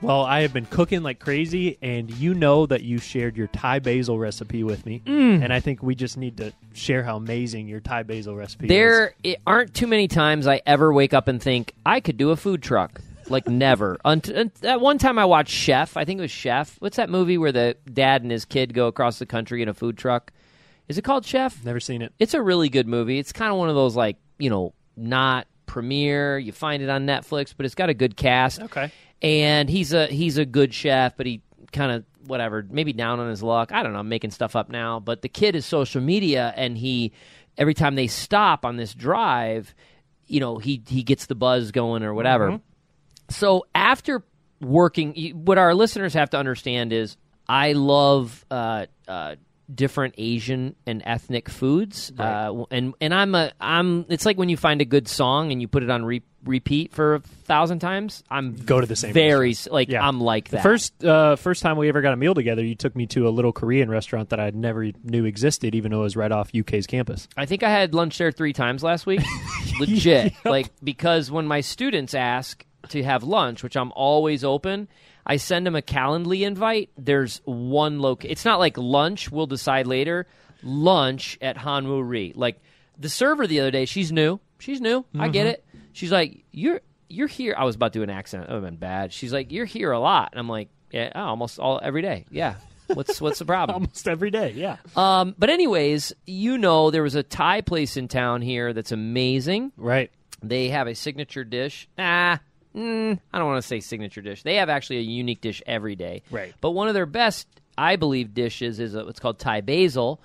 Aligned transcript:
Well, 0.00 0.22
I 0.22 0.42
have 0.42 0.52
been 0.52 0.66
cooking 0.66 1.02
like 1.02 1.18
crazy, 1.18 1.76
and 1.82 2.08
you 2.10 2.32
know 2.32 2.66
that 2.66 2.82
you 2.82 2.98
shared 2.98 3.36
your 3.36 3.48
Thai 3.48 3.80
basil 3.80 4.16
recipe 4.18 4.62
with 4.62 4.86
me, 4.86 5.02
Mm. 5.04 5.42
and 5.42 5.52
I 5.52 5.58
think 5.58 5.82
we 5.82 5.94
just 5.96 6.16
need 6.16 6.36
to 6.36 6.52
share 6.72 7.02
how 7.02 7.16
amazing 7.16 7.66
your 7.66 7.80
Thai 7.80 8.04
basil 8.04 8.36
recipe 8.36 8.66
is. 8.66 8.68
There 8.68 9.14
aren't 9.46 9.74
too 9.74 9.88
many 9.88 10.06
times 10.06 10.46
I 10.46 10.60
ever 10.66 10.92
wake 10.92 11.12
up 11.14 11.26
and 11.26 11.42
think 11.42 11.72
I 11.84 11.98
could 12.00 12.16
do 12.16 12.30
a 12.30 12.36
food 12.36 12.62
truck. 12.62 13.00
Like 13.28 13.46
never. 13.48 13.98
Unt- 14.04 14.28
unt- 14.28 14.54
that 14.62 14.80
one 14.80 14.98
time 14.98 15.18
I 15.18 15.24
watched 15.24 15.52
Chef. 15.52 15.96
I 15.96 16.04
think 16.04 16.18
it 16.18 16.22
was 16.22 16.30
Chef. 16.30 16.76
What's 16.78 16.96
that 16.96 17.10
movie 17.10 17.36
where 17.36 17.52
the 17.52 17.76
dad 17.92 18.22
and 18.22 18.30
his 18.30 18.44
kid 18.44 18.72
go 18.74 18.86
across 18.86 19.18
the 19.18 19.26
country 19.26 19.62
in 19.62 19.68
a 19.68 19.74
food 19.74 19.98
truck? 19.98 20.32
Is 20.86 20.96
it 20.96 21.02
called 21.02 21.26
Chef? 21.26 21.62
Never 21.64 21.80
seen 21.80 22.00
it. 22.02 22.12
It's 22.18 22.32
a 22.34 22.40
really 22.40 22.68
good 22.70 22.86
movie. 22.86 23.18
It's 23.18 23.32
kind 23.32 23.50
of 23.52 23.58
one 23.58 23.68
of 23.68 23.74
those 23.74 23.96
like 23.96 24.16
you 24.38 24.48
know 24.48 24.72
not 24.96 25.46
premiere. 25.66 26.38
You 26.38 26.52
find 26.52 26.82
it 26.82 26.88
on 26.88 27.04
Netflix, 27.04 27.52
but 27.54 27.66
it's 27.66 27.74
got 27.74 27.90
a 27.90 27.94
good 27.94 28.16
cast. 28.16 28.62
Okay. 28.62 28.90
And 29.22 29.68
he's 29.68 29.92
a 29.92 30.06
he's 30.06 30.38
a 30.38 30.44
good 30.44 30.72
chef, 30.72 31.16
but 31.16 31.26
he 31.26 31.42
kind 31.72 31.92
of 31.92 32.04
whatever, 32.26 32.66
maybe 32.70 32.92
down 32.92 33.20
on 33.20 33.28
his 33.28 33.42
luck. 33.42 33.72
I 33.72 33.82
don't 33.82 33.92
know. 33.92 34.00
I'm 34.00 34.08
making 34.08 34.30
stuff 34.30 34.54
up 34.54 34.68
now, 34.68 35.00
but 35.00 35.22
the 35.22 35.28
kid 35.28 35.56
is 35.56 35.66
social 35.66 36.00
media, 36.00 36.52
and 36.56 36.76
he 36.76 37.12
every 37.56 37.74
time 37.74 37.94
they 37.94 38.06
stop 38.06 38.64
on 38.64 38.76
this 38.76 38.94
drive, 38.94 39.74
you 40.26 40.40
know, 40.40 40.58
he 40.58 40.82
he 40.86 41.02
gets 41.02 41.26
the 41.26 41.34
buzz 41.34 41.72
going 41.72 42.02
or 42.02 42.14
whatever. 42.14 42.60
So 43.30 43.66
after 43.74 44.24
working, 44.60 45.14
what 45.44 45.58
our 45.58 45.74
listeners 45.74 46.14
have 46.14 46.30
to 46.30 46.38
understand 46.38 46.92
is, 46.92 47.16
I 47.48 47.72
love. 47.72 48.44
Uh, 48.50 48.86
uh, 49.06 49.36
different 49.74 50.14
asian 50.16 50.74
and 50.86 51.02
ethnic 51.04 51.48
foods 51.48 52.10
uh, 52.18 52.64
and 52.70 52.94
and 53.02 53.12
i'm 53.12 53.34
a 53.34 53.52
i'm 53.60 54.06
it's 54.08 54.24
like 54.24 54.38
when 54.38 54.48
you 54.48 54.56
find 54.56 54.80
a 54.80 54.84
good 54.86 55.06
song 55.06 55.52
and 55.52 55.60
you 55.60 55.68
put 55.68 55.82
it 55.82 55.90
on 55.90 56.04
re- 56.04 56.22
repeat 56.44 56.92
for 56.94 57.16
a 57.16 57.20
thousand 57.20 57.78
times 57.80 58.24
i'm 58.30 58.54
Go 58.56 58.80
to 58.80 58.86
the 58.86 58.96
same 58.96 59.12
very 59.12 59.54
like 59.70 59.88
Yeah. 59.90 60.06
i'm 60.08 60.20
like 60.22 60.48
The 60.48 60.56
that 60.56 60.62
first 60.62 61.04
uh, 61.04 61.36
first 61.36 61.62
time 61.62 61.76
we 61.76 61.88
ever 61.90 62.00
got 62.00 62.14
a 62.14 62.16
meal 62.16 62.32
together, 62.32 62.64
you 62.64 62.74
took 62.76 62.96
me 62.96 63.06
to 63.08 63.28
a 63.28 63.30
little 63.30 63.52
Korean 63.52 63.90
restaurant 63.90 64.30
that 64.30 64.40
I 64.40 64.50
never 64.50 64.90
knew 65.04 65.24
existed, 65.26 65.74
even 65.74 65.90
though 65.90 66.00
it 66.00 66.04
was 66.04 66.16
right 66.16 66.32
off 66.32 66.50
UK's 66.54 66.86
campus. 66.86 67.28
I 67.36 67.44
think 67.44 67.62
I 67.62 67.68
had 67.70 67.92
lunch 67.92 68.16
there 68.18 68.32
three 68.32 68.52
times 68.54 68.82
last 68.82 69.04
week. 69.04 69.20
Legit. 69.80 70.32
Like, 70.44 70.70
because 70.82 71.30
when 71.30 71.46
my 71.46 71.60
students 71.60 72.14
ask 72.14 72.64
to 72.90 73.02
have 73.02 73.22
lunch, 73.22 73.62
which 73.62 73.76
I'm 73.76 73.92
always 73.92 74.44
open, 74.44 74.88
I 75.28 75.36
send 75.36 75.66
them 75.66 75.76
a 75.76 75.82
Calendly 75.82 76.46
invite. 76.46 76.90
There's 76.96 77.40
one 77.44 78.00
loc. 78.00 78.24
It's 78.24 78.44
not 78.44 78.58
like 78.58 78.78
lunch, 78.78 79.30
we'll 79.30 79.46
decide 79.46 79.86
later. 79.86 80.26
Lunch 80.62 81.38
at 81.42 81.56
Hanwoo 81.56 82.02
Ri. 82.08 82.32
Like, 82.34 82.60
the 82.98 83.08
server 83.08 83.46
the 83.46 83.60
other 83.60 83.70
day, 83.70 83.84
she's 83.84 84.10
new. 84.10 84.40
She's 84.58 84.80
new. 84.80 85.04
I 85.16 85.28
get 85.28 85.46
it. 85.46 85.64
She's 85.92 86.10
like, 86.10 86.44
You're 86.50 86.80
you're 87.08 87.28
here. 87.28 87.54
I 87.56 87.64
was 87.64 87.76
about 87.76 87.92
to 87.92 88.00
do 88.00 88.02
an 88.02 88.10
accent. 88.10 88.46
That 88.46 88.54
would 88.54 88.62
have 88.62 88.70
been 88.72 88.78
bad. 88.78 89.12
She's 89.12 89.32
like, 89.32 89.52
You're 89.52 89.66
here 89.66 89.92
a 89.92 90.00
lot. 90.00 90.30
And 90.32 90.40
I'm 90.40 90.48
like, 90.48 90.68
Yeah, 90.90 91.12
oh, 91.14 91.20
almost 91.20 91.58
all 91.58 91.78
every 91.82 92.02
day. 92.02 92.24
Yeah. 92.30 92.54
What's 92.88 93.20
what's 93.20 93.38
the 93.38 93.44
problem? 93.44 93.74
Almost 93.82 94.08
every 94.08 94.30
day, 94.30 94.52
yeah. 94.56 94.78
Um, 94.96 95.34
but 95.38 95.50
anyways, 95.50 96.14
you 96.26 96.56
know 96.56 96.90
there 96.90 97.02
was 97.02 97.14
a 97.14 97.22
Thai 97.22 97.60
place 97.60 97.98
in 97.98 98.08
town 98.08 98.40
here 98.40 98.72
that's 98.72 98.92
amazing. 98.92 99.72
Right. 99.76 100.10
They 100.42 100.68
have 100.70 100.86
a 100.86 100.94
signature 100.94 101.44
dish. 101.44 101.86
Ah, 101.98 102.40
mm, 102.74 103.18
I 103.32 103.38
don't 103.38 103.46
want 103.46 103.62
to 103.62 103.66
say 103.66 103.80
signature 103.80 104.20
dish. 104.20 104.42
They 104.42 104.56
have 104.56 104.68
actually 104.68 104.98
a 104.98 105.02
unique 105.02 105.40
dish 105.40 105.62
every 105.66 105.96
day. 105.96 106.22
Right. 106.30 106.54
But 106.60 106.70
one 106.70 106.88
of 106.88 106.94
their 106.94 107.06
best, 107.06 107.46
I 107.76 107.96
believe, 107.96 108.34
dishes 108.34 108.80
is 108.80 108.94
a, 108.94 109.04
what's 109.04 109.20
called 109.20 109.38
Thai 109.38 109.60
basil, 109.60 110.20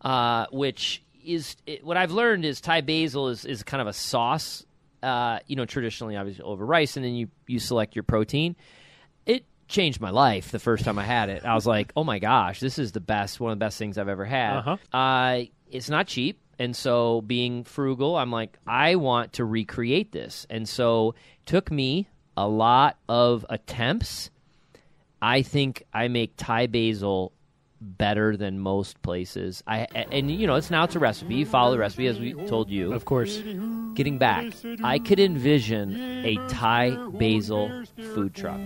uh, 0.00 0.46
which 0.50 1.02
is 1.24 1.56
it, 1.66 1.84
what 1.84 1.96
I've 1.96 2.12
learned 2.12 2.44
is 2.44 2.60
Thai 2.60 2.82
basil 2.82 3.28
is 3.28 3.44
is 3.44 3.62
kind 3.62 3.80
of 3.80 3.86
a 3.86 3.92
sauce. 3.92 4.64
Uh, 5.02 5.38
you 5.46 5.56
know, 5.56 5.66
traditionally 5.66 6.16
obviously 6.16 6.42
over 6.44 6.64
rice, 6.64 6.96
and 6.96 7.04
then 7.04 7.14
you 7.14 7.28
you 7.46 7.58
select 7.58 7.94
your 7.94 8.04
protein. 8.04 8.56
It 9.26 9.44
changed 9.68 10.00
my 10.00 10.10
life 10.10 10.50
the 10.50 10.58
first 10.58 10.84
time 10.84 10.98
I 10.98 11.04
had 11.04 11.28
it. 11.28 11.44
I 11.44 11.54
was 11.54 11.66
like, 11.66 11.92
oh 11.96 12.04
my 12.04 12.18
gosh, 12.18 12.60
this 12.60 12.78
is 12.78 12.92
the 12.92 13.00
best, 13.00 13.40
one 13.40 13.52
of 13.52 13.58
the 13.58 13.64
best 13.64 13.78
things 13.78 13.98
I've 13.98 14.08
ever 14.08 14.24
had. 14.24 14.56
Uh-huh. 14.58 14.96
Uh, 14.96 15.44
it's 15.70 15.90
not 15.90 16.06
cheap. 16.06 16.38
And 16.58 16.74
so, 16.74 17.20
being 17.22 17.64
frugal, 17.64 18.16
I'm 18.16 18.30
like, 18.30 18.58
I 18.66 18.96
want 18.96 19.34
to 19.34 19.44
recreate 19.44 20.12
this. 20.12 20.46
And 20.50 20.68
so, 20.68 21.14
it 21.40 21.46
took 21.46 21.70
me 21.70 22.08
a 22.36 22.48
lot 22.48 22.96
of 23.08 23.46
attempts. 23.48 24.30
I 25.22 25.42
think 25.42 25.84
I 25.92 26.08
make 26.08 26.34
Thai 26.36 26.66
basil 26.66 27.32
better 27.80 28.36
than 28.36 28.58
most 28.58 29.00
places. 29.02 29.62
I 29.66 29.86
and 29.94 30.30
you 30.30 30.46
know, 30.46 30.54
it's 30.54 30.70
now 30.70 30.84
it's 30.84 30.96
a 30.96 30.98
recipe. 30.98 31.34
You 31.34 31.46
follow 31.46 31.72
the 31.72 31.78
recipe 31.78 32.06
as 32.06 32.18
we 32.18 32.32
told 32.46 32.70
you. 32.70 32.92
Of 32.92 33.04
course. 33.04 33.42
Getting 33.94 34.18
back, 34.18 34.52
I 34.82 34.98
could 34.98 35.20
envision 35.20 35.94
a 36.24 36.36
Thai 36.48 36.96
basil 37.12 37.84
food 38.14 38.34
truck. 38.34 38.60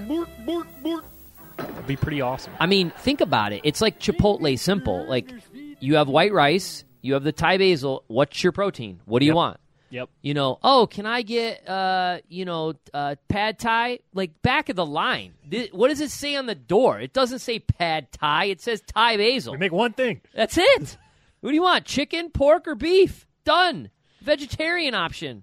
That'd 1.56 1.86
be 1.86 1.96
pretty 1.96 2.20
awesome. 2.20 2.52
I 2.60 2.66
mean, 2.66 2.90
think 2.98 3.20
about 3.20 3.52
it. 3.52 3.60
It's 3.64 3.80
like 3.80 3.98
Chipotle 3.98 4.58
simple. 4.58 5.04
Like 5.06 5.32
you 5.80 5.96
have 5.96 6.08
white 6.08 6.32
rice, 6.32 6.84
you 7.00 7.14
have 7.14 7.24
the 7.24 7.32
Thai 7.32 7.58
basil. 7.58 8.04
What's 8.08 8.42
your 8.42 8.52
protein? 8.52 9.00
What 9.04 9.20
do 9.20 9.26
you 9.26 9.34
want? 9.34 9.58
Yep. 9.90 10.10
You 10.20 10.34
know, 10.34 10.58
oh, 10.62 10.86
can 10.86 11.06
I 11.06 11.22
get 11.22 11.66
uh, 11.66 12.18
you 12.28 12.44
know, 12.44 12.74
uh, 12.92 13.14
pad 13.28 13.58
thai? 13.58 14.00
Like 14.12 14.42
back 14.42 14.68
of 14.68 14.76
the 14.76 14.84
line. 14.84 15.32
Th- 15.50 15.72
what 15.72 15.88
does 15.88 16.02
it 16.02 16.10
say 16.10 16.36
on 16.36 16.44
the 16.44 16.54
door? 16.54 17.00
It 17.00 17.14
doesn't 17.14 17.38
say 17.38 17.58
pad 17.58 18.12
thai. 18.12 18.46
It 18.46 18.60
says 18.60 18.82
Thai 18.82 19.16
basil. 19.16 19.52
We 19.52 19.58
make 19.58 19.72
one 19.72 19.94
thing. 19.94 20.20
That's 20.34 20.58
it. 20.58 20.98
what 21.40 21.50
do 21.50 21.54
you 21.54 21.62
want? 21.62 21.86
Chicken, 21.86 22.28
pork, 22.30 22.68
or 22.68 22.74
beef? 22.74 23.26
Done. 23.44 23.88
Vegetarian 24.20 24.94
option. 24.94 25.42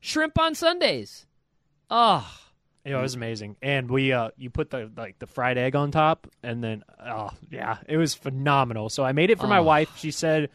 Shrimp 0.00 0.38
on 0.38 0.54
Sundays. 0.54 1.26
Oh, 1.90 2.26
it 2.84 2.94
was 2.94 3.14
amazing. 3.14 3.56
And 3.60 3.90
we 3.90 4.12
uh 4.12 4.30
you 4.38 4.48
put 4.48 4.70
the 4.70 4.90
like 4.96 5.18
the 5.18 5.26
fried 5.26 5.58
egg 5.58 5.76
on 5.76 5.90
top 5.90 6.26
and 6.42 6.64
then 6.64 6.82
oh 6.98 7.30
yeah, 7.50 7.76
it 7.86 7.98
was 7.98 8.14
phenomenal. 8.14 8.88
So 8.88 9.04
I 9.04 9.12
made 9.12 9.28
it 9.30 9.38
for 9.38 9.46
my 9.46 9.58
Oh. 9.58 9.64
wife. 9.64 9.98
She 9.98 10.10
said, 10.10 10.48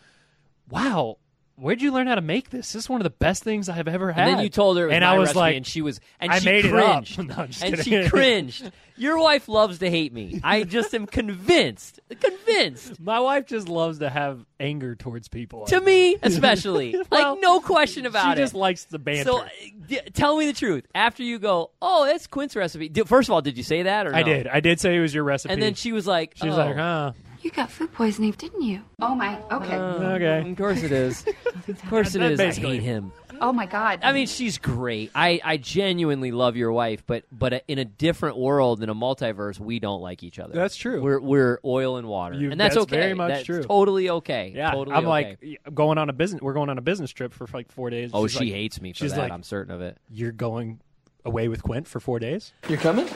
"Wow, 0.70 1.18
where'd 1.56 1.82
you 1.82 1.92
learn 1.92 2.08
how 2.08 2.16
to 2.16 2.22
make 2.22 2.50
this? 2.50 2.74
This 2.74 2.84
is 2.84 2.90
one 2.90 3.02
of 3.02 3.04
the 3.04 3.10
best 3.10 3.44
things 3.44 3.70
I've 3.70 3.88
ever 3.88 4.12
had." 4.12 4.28
And 4.28 4.38
then 4.38 4.44
you 4.44 4.50
told 4.50 4.78
her 4.78 4.84
it 4.84 4.88
was 4.88 4.96
and 4.96 5.06
I 5.06 5.18
was 5.18 5.36
like, 5.36 5.56
and 5.56 5.66
she 5.66 5.82
was, 5.82 6.00
and 6.20 6.32
I 6.32 6.40
she 6.40 6.46
made 6.46 6.66
it 6.66 6.74
up. 6.74 7.06
cringed, 7.06 7.18
No, 7.30 7.36
and 7.44 7.54
kidding. 7.54 7.84
she 7.84 8.10
cringed. 8.10 8.72
Your 9.00 9.20
wife 9.20 9.48
loves 9.48 9.78
to 9.80 9.90
hate 9.92 10.12
me. 10.12 10.42
I 10.44 10.64
just 10.64 10.96
am 10.96 11.06
convinced, 11.06 12.00
convinced. 12.20 13.00
My 13.00 13.20
wife 13.20 13.46
just 13.46 13.70
loves 13.70 14.00
to 14.00 14.10
have 14.10 14.44
anger 14.60 14.96
towards 14.96 15.28
people. 15.28 15.68
To 15.68 15.80
me, 15.80 16.18
especially, 16.24 16.96
Well, 17.12 17.34
like 17.34 17.42
no 17.42 17.60
question 17.60 18.08
about 18.08 18.24
she 18.24 18.32
it. 18.32 18.36
She 18.38 18.42
just 18.42 18.54
likes 18.56 18.86
the 18.86 18.98
banter. 18.98 19.32
so, 19.32 19.46
d- 19.88 20.02
tell 20.14 20.36
me 20.36 20.48
the 20.48 20.54
truth. 20.54 20.88
After 20.96 21.22
you 21.22 21.38
go, 21.38 21.70
oh, 21.80 22.08
that's 22.08 22.26
Quint's 22.26 22.56
recipe. 22.56 22.90
First 23.06 23.30
of 23.30 23.34
all, 23.34 23.42
did 23.42 23.56
you 23.56 23.64
say 23.64 23.84
that 23.84 24.08
or 24.08 24.16
I 24.16 24.24
did. 24.24 24.48
I 24.48 24.62
did 24.62 24.80
say 24.80 24.96
it 24.96 25.00
was 25.00 25.14
your 25.14 25.24
recipe. 25.24 25.54
And 25.54 25.62
then 25.62 25.76
she 25.76 25.92
was 25.92 26.08
like, 26.08 26.34
she 26.36 26.48
was 26.48 26.58
oh, 26.58 26.66
like, 26.66 26.76
"Huh, 26.76 27.12
You 27.42 27.52
got 27.52 27.70
food 27.72 27.94
poisoning, 27.94 28.32
didn't 28.32 28.62
you? 28.62 28.82
Oh 29.02 29.16
my. 29.16 29.40
Okay. 29.52 29.76
Uh, 29.76 30.16
okay." 30.16 30.50
Of 30.52 30.58
course 30.58 30.84
it 30.84 30.92
is. 30.92 31.26
Of 31.68 31.90
course 31.90 32.16
it 32.16 32.22
is. 32.22 32.38
That 32.38 32.50
is. 32.50 32.58
I 32.60 32.62
hate 32.62 32.82
him. 32.84 33.12
oh 33.42 33.52
my 33.52 33.66
God. 33.66 34.00
I 34.04 34.14
mean, 34.14 34.28
she's 34.28 34.58
great. 34.58 35.12
I, 35.14 35.42
I 35.44 35.58
genuinely 35.58 36.32
love 36.32 36.56
your 36.56 36.72
wife, 36.72 37.04
but 37.06 37.24
but 37.32 37.64
in 37.68 37.78
a 37.78 37.84
different 37.86 38.38
world, 38.38 38.82
in 38.82 38.90
a 38.90 38.96
multiverse, 38.96 39.60
we 39.60 39.80
don't 39.80 40.02
like 40.02 40.24
each 40.24 40.40
other. 40.40 40.54
That's 40.54 40.76
true. 40.78 41.02
We're 41.02 41.20
we're 41.20 41.60
oil 41.66 41.98
and 41.98 42.08
water, 42.08 42.36
You- 42.36 42.52
and 42.52 42.60
that's, 42.60 42.76
that's 42.76 42.84
okay. 42.84 42.96
very 42.98 43.14
much 43.16 43.30
That's 43.32 43.44
true. 43.46 43.64
Totally 43.64 44.10
okay. 44.10 44.54
Yeah, 44.56 44.72
totally 44.72 44.96
I'm 44.96 45.06
okay. 45.08 45.38
like 45.42 45.76
going 45.76 45.98
on 45.98 46.10
a 46.10 46.14
business. 46.14 46.42
We're 46.42 46.54
going 46.54 46.70
on 46.70 46.78
a 46.78 46.82
business 46.82 47.12
trip 47.12 47.34
for 47.34 47.48
like 47.54 47.70
four 47.72 47.90
days. 47.90 48.12
oh, 48.14 48.28
She's 48.28 48.38
she 48.40 48.46
like, 48.46 48.54
hates 48.54 48.80
me 48.82 48.94
for 48.94 49.00
she's 49.00 49.12
that. 49.14 49.20
like- 49.20 49.32
I'm 49.34 49.44
certain 49.44 49.74
of 49.74 49.82
it. 49.82 49.98
You're 50.10 50.32
going 50.32 50.80
away 51.26 51.50
with 51.50 51.64
Quint 51.64 51.88
for 51.88 52.00
four 52.00 52.20
days. 52.20 52.54
You're 52.70 52.78
coming? 52.80 53.08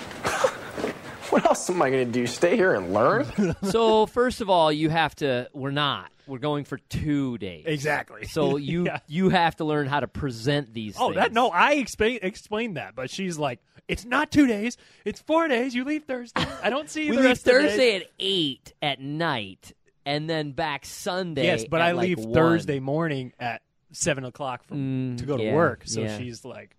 what 1.33 1.45
else 1.45 1.69
am 1.69 1.81
I 1.81 1.89
going 1.89 2.05
to 2.05 2.11
do? 2.11 2.27
Stay 2.27 2.55
here 2.55 2.73
and 2.73 2.93
learn? 2.93 3.25
so 3.63 4.05
first 4.05 4.41
of 4.41 4.49
all, 4.49 4.71
you 4.71 4.89
have 4.89 5.15
to. 5.15 5.49
We're 5.53 5.71
not. 5.71 6.11
We're 6.27 6.37
going 6.37 6.63
for 6.65 6.77
two 6.77 7.37
days. 7.39 7.63
Exactly. 7.67 8.25
So 8.27 8.57
you 8.71 8.85
Yeah. 8.85 8.99
you 9.07 9.29
have 9.29 9.55
to 9.57 9.65
learn 9.65 9.87
how 9.87 9.99
to 9.99 10.07
present 10.07 10.73
these. 10.73 10.95
Oh, 10.99 11.13
that 11.13 11.33
no, 11.33 11.49
I 11.49 11.73
explain 11.73 12.19
explained 12.21 12.77
that, 12.77 12.95
but 12.95 13.09
she's 13.09 13.37
like, 13.37 13.59
it's 13.87 14.05
not 14.05 14.31
two 14.31 14.47
days, 14.47 14.77
it's 15.03 15.19
four 15.21 15.47
days. 15.47 15.73
You 15.75 15.83
leave 15.83 16.03
Thursday. 16.05 16.45
I 16.63 16.69
don't 16.69 16.89
see 16.89 17.05
you 17.05 17.09
We 17.11 17.15
the 17.17 17.21
leave 17.23 17.29
rest 17.31 17.47
of. 17.47 17.53
Thursday 17.53 17.95
at 17.97 18.03
eight 18.19 18.73
at 18.81 19.01
night, 19.01 19.73
and 20.05 20.29
then 20.29 20.51
back 20.51 20.85
Sunday. 20.85 21.45
Yes, 21.45 21.65
but 21.69 21.81
at 21.81 21.87
I 21.87 21.91
like 21.93 22.07
leave 22.07 22.19
1. 22.19 22.33
Thursday 22.33 22.79
morning 22.79 23.33
at 23.39 23.61
seven 23.91 24.23
o'clock 24.23 24.63
from, 24.63 24.77
Mm, 25.15 25.17
to 25.17 25.25
go 25.25 25.35
to 25.37 25.43
yeah, 25.43 25.53
work. 25.53 25.81
So 25.85 26.01
yeah. 26.01 26.17
she's 26.17 26.45
like, 26.45 26.77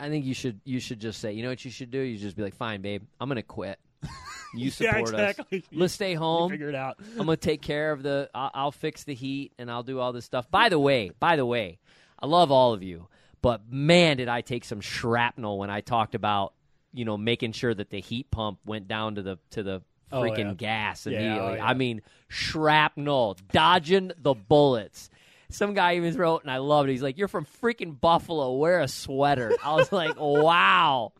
I 0.00 0.08
think 0.08 0.24
you 0.24 0.34
should 0.34 0.60
you 0.64 0.80
should 0.80 1.00
just 1.00 1.20
say, 1.20 1.32
you 1.32 1.42
know 1.42 1.48
what 1.50 1.64
you 1.64 1.70
should 1.70 1.90
do? 1.90 1.98
You 2.00 2.18
just 2.18 2.36
be 2.36 2.42
like, 2.42 2.54
fine, 2.54 2.80
babe, 2.80 3.02
I'm 3.20 3.28
gonna 3.28 3.42
quit. 3.42 3.78
You 4.02 4.08
Yeah, 4.54 4.70
support 4.70 5.00
exactly. 5.10 5.58
us. 5.58 5.64
Let's 5.72 5.92
stay 5.94 6.14
home. 6.14 6.50
figure 6.50 6.68
it 6.68 6.74
out. 6.74 6.96
I'm 7.12 7.18
gonna 7.26 7.36
take 7.36 7.60
care 7.62 7.92
of 7.92 8.02
the. 8.02 8.30
I'll, 8.34 8.50
I'll 8.54 8.72
fix 8.72 9.04
the 9.04 9.14
heat 9.14 9.52
and 9.58 9.70
I'll 9.70 9.82
do 9.82 10.00
all 10.00 10.12
this 10.12 10.24
stuff. 10.24 10.50
By 10.50 10.68
the 10.70 10.78
way, 10.78 11.10
by 11.20 11.36
the 11.36 11.46
way, 11.46 11.78
I 12.18 12.26
love 12.26 12.50
all 12.50 12.72
of 12.72 12.82
you, 12.82 13.08
but 13.42 13.70
man, 13.70 14.16
did 14.16 14.28
I 14.28 14.40
take 14.40 14.64
some 14.64 14.80
shrapnel 14.80 15.58
when 15.58 15.70
I 15.70 15.80
talked 15.82 16.14
about 16.14 16.54
you 16.92 17.04
know 17.04 17.16
making 17.16 17.52
sure 17.52 17.72
that 17.74 17.90
the 17.90 18.00
heat 18.00 18.30
pump 18.30 18.58
went 18.64 18.88
down 18.88 19.16
to 19.16 19.22
the 19.22 19.38
to 19.50 19.62
the 19.62 19.82
Oh, 20.12 20.22
freaking 20.22 20.38
yeah. 20.38 20.54
gas 20.54 21.06
Yeah, 21.06 21.12
oh, 21.12 21.20
immediately. 21.22 21.56
yeah. 21.58 21.66
I 21.66 21.74
mean, 21.74 22.02
shrapnel, 22.26 23.36
dodging 23.52 24.10
the 24.20 24.34
bullets. 24.34 25.08
Some 25.50 25.74
guy 25.74 25.96
even 25.96 26.16
wrote, 26.16 26.42
and 26.42 26.50
I 26.50 26.58
loved 26.58 26.88
it. 26.88 26.92
He's 26.92 27.02
like, 27.02 27.18
"You're 27.18 27.28
from 27.28 27.46
freaking 27.62 27.98
Buffalo. 28.00 28.54
Wear 28.54 28.80
a 28.80 28.88
sweater." 28.88 29.52
I 29.62 29.74
was 29.74 29.92
like, 29.92 30.14
"Wow." 30.18 31.12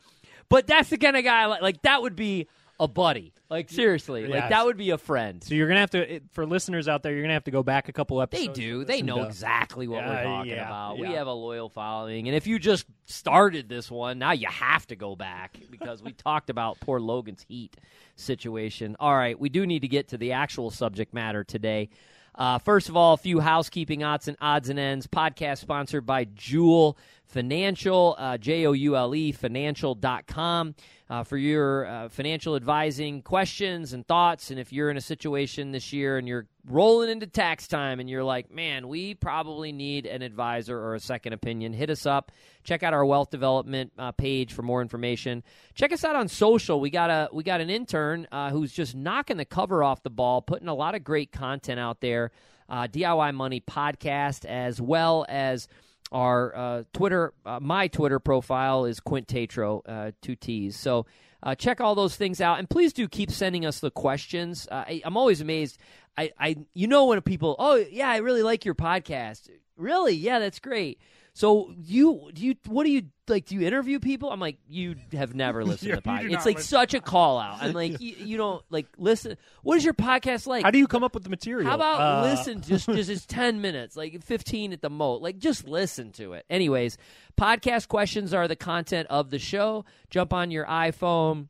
But 0.48 0.66
that's 0.66 0.90
the 0.90 0.98
kind 0.98 1.16
of 1.16 1.24
guy 1.24 1.42
I 1.42 1.46
like. 1.46 1.62
Like 1.62 1.82
that 1.82 2.02
would 2.02 2.16
be 2.16 2.48
a 2.80 2.88
buddy. 2.88 3.32
Like 3.50 3.68
seriously, 3.68 4.28
like 4.28 4.48
that 4.50 4.64
would 4.64 4.76
be 4.76 4.90
a 4.90 4.98
friend. 4.98 5.42
So 5.42 5.56
you're 5.56 5.66
gonna 5.66 5.80
have 5.80 5.90
to, 5.90 6.14
it, 6.14 6.22
for 6.30 6.46
listeners 6.46 6.86
out 6.86 7.02
there, 7.02 7.12
you're 7.12 7.22
gonna 7.22 7.34
have 7.34 7.44
to 7.44 7.50
go 7.50 7.64
back 7.64 7.88
a 7.88 7.92
couple 7.92 8.22
episodes. 8.22 8.46
They 8.46 8.54
do. 8.54 8.84
They 8.84 9.02
know 9.02 9.18
to- 9.18 9.26
exactly 9.26 9.88
what 9.88 10.04
we're 10.06 10.22
talking 10.22 10.52
yeah, 10.52 10.66
about. 10.66 10.98
We 10.98 11.08
have 11.08 11.26
a 11.26 11.32
loyal 11.32 11.68
following, 11.68 12.28
and 12.28 12.36
if 12.36 12.46
you 12.46 12.60
just 12.60 12.86
started 13.06 13.68
this 13.68 13.90
one, 13.90 14.20
now 14.20 14.30
you 14.30 14.46
have 14.46 14.86
to 14.86 14.96
go 14.96 15.16
back 15.16 15.58
because 15.68 16.00
we 16.00 16.12
talked 16.12 16.48
about 16.48 16.78
poor 16.78 17.00
Logan's 17.00 17.44
heat 17.48 17.76
situation. 18.14 18.96
All 19.00 19.16
right, 19.16 19.38
we 19.38 19.48
do 19.48 19.66
need 19.66 19.80
to 19.80 19.88
get 19.88 20.08
to 20.08 20.16
the 20.16 20.32
actual 20.32 20.70
subject 20.70 21.12
matter 21.12 21.42
today. 21.42 21.90
Uh, 22.34 22.58
first 22.58 22.88
of 22.88 22.96
all, 22.96 23.14
a 23.14 23.18
few 23.18 23.40
housekeeping 23.40 24.02
odds 24.02 24.28
and 24.28 24.36
odds 24.40 24.68
and 24.68 24.78
ends. 24.78 25.06
Podcast 25.06 25.58
sponsored 25.58 26.06
by 26.06 26.24
Joule 26.24 26.96
Financial, 27.30 28.16
uh, 28.18 28.38
J 28.38 28.66
O 28.66 28.72
U 28.72 28.96
L 28.96 29.14
E 29.14 29.30
financial.com 29.30 30.74
uh, 31.08 31.22
for 31.22 31.36
your 31.36 31.86
uh, 31.86 32.08
financial 32.08 32.56
advising 32.56 33.22
questions 33.22 33.92
and 33.92 34.04
thoughts. 34.04 34.50
And 34.50 34.58
if 34.58 34.72
you're 34.72 34.90
in 34.90 34.96
a 34.96 35.00
situation 35.00 35.70
this 35.70 35.92
year 35.92 36.18
and 36.18 36.26
you're 36.26 36.48
rolling 36.66 37.08
into 37.08 37.28
tax 37.28 37.68
time 37.68 38.00
and 38.00 38.10
you're 38.10 38.24
like, 38.24 38.50
man, 38.50 38.88
we 38.88 39.14
probably 39.14 39.70
need 39.70 40.06
an 40.06 40.22
advisor 40.22 40.76
or 40.76 40.96
a 40.96 41.00
second 41.00 41.32
opinion, 41.32 41.72
hit 41.72 41.88
us 41.88 42.04
up. 42.04 42.32
Check 42.64 42.82
out 42.82 42.94
our 42.94 43.04
wealth 43.04 43.30
development 43.30 43.92
uh, 43.96 44.10
page 44.10 44.52
for 44.52 44.62
more 44.62 44.82
information. 44.82 45.44
Check 45.76 45.92
us 45.92 46.04
out 46.04 46.16
on 46.16 46.26
social. 46.26 46.80
We 46.80 46.90
got 46.90 47.10
a 47.10 47.28
we 47.32 47.44
got 47.44 47.60
an 47.60 47.70
intern 47.70 48.26
uh, 48.32 48.50
who's 48.50 48.72
just 48.72 48.96
knocking 48.96 49.36
the 49.36 49.44
cover 49.44 49.84
off 49.84 50.02
the 50.02 50.10
ball, 50.10 50.42
putting 50.42 50.66
a 50.66 50.74
lot 50.74 50.96
of 50.96 51.04
great 51.04 51.30
content 51.30 51.78
out 51.78 52.00
there. 52.00 52.32
Uh, 52.68 52.86
DIY 52.86 53.34
Money 53.34 53.60
podcast, 53.60 54.44
as 54.44 54.80
well 54.80 55.26
as 55.28 55.66
our 56.12 56.56
uh, 56.56 56.82
Twitter, 56.92 57.32
uh, 57.46 57.60
my 57.60 57.88
Twitter 57.88 58.18
profile 58.18 58.84
is 58.84 59.00
Quint 59.00 59.28
Tatro, 59.28 59.82
uh, 59.86 60.10
two 60.20 60.36
T's. 60.36 60.76
So 60.76 61.06
uh, 61.42 61.54
check 61.54 61.80
all 61.80 61.94
those 61.94 62.16
things 62.16 62.40
out, 62.40 62.58
and 62.58 62.68
please 62.68 62.92
do 62.92 63.08
keep 63.08 63.30
sending 63.30 63.64
us 63.64 63.80
the 63.80 63.90
questions. 63.90 64.68
Uh, 64.70 64.84
I, 64.86 65.02
I'm 65.04 65.16
always 65.16 65.40
amazed. 65.40 65.78
I, 66.16 66.32
I, 66.38 66.56
you 66.74 66.86
know, 66.86 67.06
when 67.06 67.20
people, 67.22 67.56
oh 67.58 67.76
yeah, 67.76 68.10
I 68.10 68.18
really 68.18 68.42
like 68.42 68.64
your 68.64 68.74
podcast. 68.74 69.48
Really, 69.76 70.14
yeah, 70.14 70.38
that's 70.38 70.58
great. 70.58 71.00
So 71.32 71.72
you, 71.78 72.30
do 72.34 72.44
you, 72.44 72.54
what 72.66 72.84
do 72.84 72.90
you 72.90 73.04
like? 73.28 73.46
Do 73.46 73.54
you 73.54 73.66
interview 73.66 74.00
people? 74.00 74.30
I'm 74.30 74.40
like, 74.40 74.58
you 74.68 74.96
have 75.12 75.34
never 75.34 75.64
listened 75.64 75.90
to 75.90 75.96
the 75.96 76.02
podcast. 76.02 76.32
It's 76.32 76.46
like 76.46 76.56
listen. 76.56 76.68
such 76.68 76.94
a 76.94 77.00
call 77.00 77.38
out. 77.38 77.58
I'm 77.60 77.72
like, 77.74 78.00
you, 78.00 78.14
you 78.18 78.36
don't 78.36 78.62
like 78.70 78.86
listen. 78.98 79.36
What 79.62 79.76
is 79.76 79.84
your 79.84 79.94
podcast 79.94 80.46
like? 80.46 80.64
How 80.64 80.70
do 80.70 80.78
you 80.78 80.86
come 80.86 81.04
up 81.04 81.14
with 81.14 81.24
the 81.24 81.30
material? 81.30 81.68
How 81.68 81.76
about 81.76 82.00
Uh, 82.00 82.30
listen 82.30 82.60
just 82.66 82.86
just 82.88 83.10
it's 83.10 83.26
10 83.26 83.60
minutes, 83.60 83.96
like 83.96 84.22
15 84.22 84.72
at 84.72 84.82
the 84.82 84.90
most. 84.90 85.22
Like 85.22 85.38
just 85.38 85.66
listen 85.66 86.12
to 86.12 86.32
it. 86.34 86.44
Anyways, 86.50 86.98
podcast 87.40 87.88
questions 87.88 88.34
are 88.34 88.48
the 88.48 88.56
content 88.56 89.06
of 89.08 89.30
the 89.30 89.38
show. 89.38 89.84
Jump 90.10 90.32
on 90.32 90.50
your 90.50 90.66
iPhone 90.66 91.48